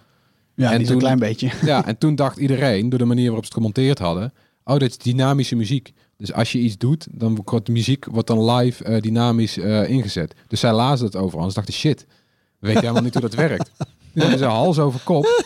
[0.55, 1.50] Ja, En niet toen- een klein beetje.
[1.62, 4.32] Ja, en toen dacht iedereen, door de manier waarop ze het gemonteerd hadden,
[4.64, 5.92] oh, dit is dynamische muziek.
[6.16, 9.88] Dus als je iets doet, dan wordt de muziek wordt dan live eh, dynamisch eh,
[9.88, 10.34] ingezet.
[10.48, 12.07] Dus zij lazen het overal ze dachten, shit,
[12.59, 13.70] we weten helemaal niet hoe dat werkt.
[14.12, 15.44] Nu hebben ze hals over kop,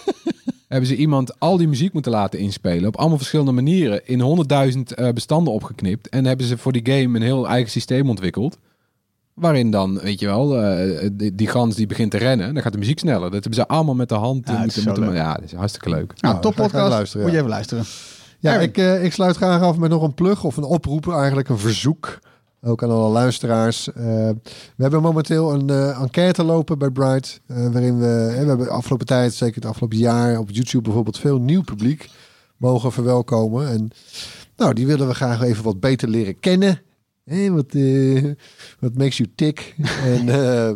[0.68, 4.92] hebben ze iemand al die muziek moeten laten inspelen op allemaal verschillende manieren in honderdduizend
[4.94, 8.58] eh, bestanden opgeknipt en hebben ze voor die game een heel eigen systeem ontwikkeld.
[9.40, 12.72] Waarin dan, weet je wel, eh, die, die gans die begint te rennen, dan gaat
[12.72, 13.20] de muziek sneller.
[13.20, 14.48] Dat hebben ze allemaal met de hand.
[14.48, 16.12] Ja, moeten, ja, dat is hartstikke leuk.
[16.20, 16.88] Nou, Nou, top podcast.
[16.88, 17.84] luisteren, Moet je even luisteren.
[18.40, 21.48] Ja, ik, eh, ik sluit graag af met nog een plug of een oproep, eigenlijk
[21.48, 22.18] een verzoek.
[22.62, 23.92] Ook aan alle luisteraars.
[23.92, 23.94] Eh,
[24.76, 27.40] we hebben momenteel een eh, enquête lopen bij Bright.
[27.46, 31.18] waarin we, hè, we hebben de afgelopen tijd, zeker het afgelopen jaar, op YouTube bijvoorbeeld
[31.18, 32.10] veel nieuw publiek
[32.56, 33.68] mogen verwelkomen.
[33.68, 33.90] En
[34.56, 36.80] nou, die willen we graag even wat beter leren kennen.
[37.28, 38.24] Hè, wat, eh,
[38.80, 39.74] wat makes you tick.
[40.14, 40.72] en, eh,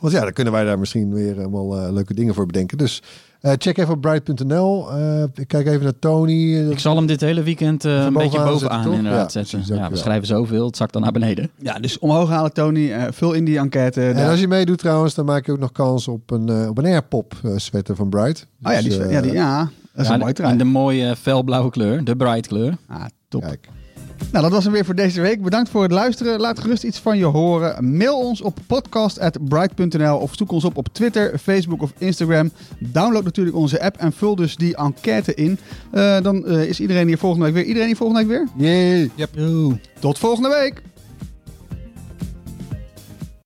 [0.00, 2.78] want ja, dan kunnen wij daar misschien weer allemaal eh, leuke dingen voor bedenken.
[2.78, 3.02] Dus
[3.40, 4.90] eh, check even op bright.nl.
[4.92, 6.54] Eh, ik kijk even naar Tony.
[6.70, 9.58] Ik zal hem dit hele weekend eh, een beetje bovenaan zetten, inderdaad Ja, zetten.
[9.58, 11.50] precies, Ja, we schrijven zoveel, het zakt dan naar beneden.
[11.58, 12.90] Ja, dus omhoog halen, Tony.
[12.92, 14.02] Eh, vul in die enquête.
[14.02, 16.68] En Daar- als je meedoet trouwens, dan maak je ook nog kans op een, eh,
[16.68, 18.46] op een airpop eh, sweater van Bright.
[18.62, 19.68] oh ja, die, Dus, eh, ja, die, ja, dat
[20.02, 20.56] is Ja, een mooi in trui.
[20.56, 22.76] de mooie felblauwe kleur, de bright kleur.
[22.88, 23.42] Ah, top.
[23.42, 23.68] Kijk.
[24.34, 25.42] Nou, dat was hem weer voor deze week.
[25.42, 26.40] Bedankt voor het luisteren.
[26.40, 27.96] Laat gerust iets van je horen.
[27.96, 32.50] Mail ons op podcast.bright.nl of zoek ons op op Twitter, Facebook of Instagram.
[32.78, 35.58] Download natuurlijk onze app en vul dus die enquête in.
[35.90, 37.64] Eh, dan eh, is iedereen hier volgende week weer.
[37.64, 38.68] Iedereen hier volgende week weer?
[38.68, 39.10] Yay!
[40.00, 40.93] Tot volgende week!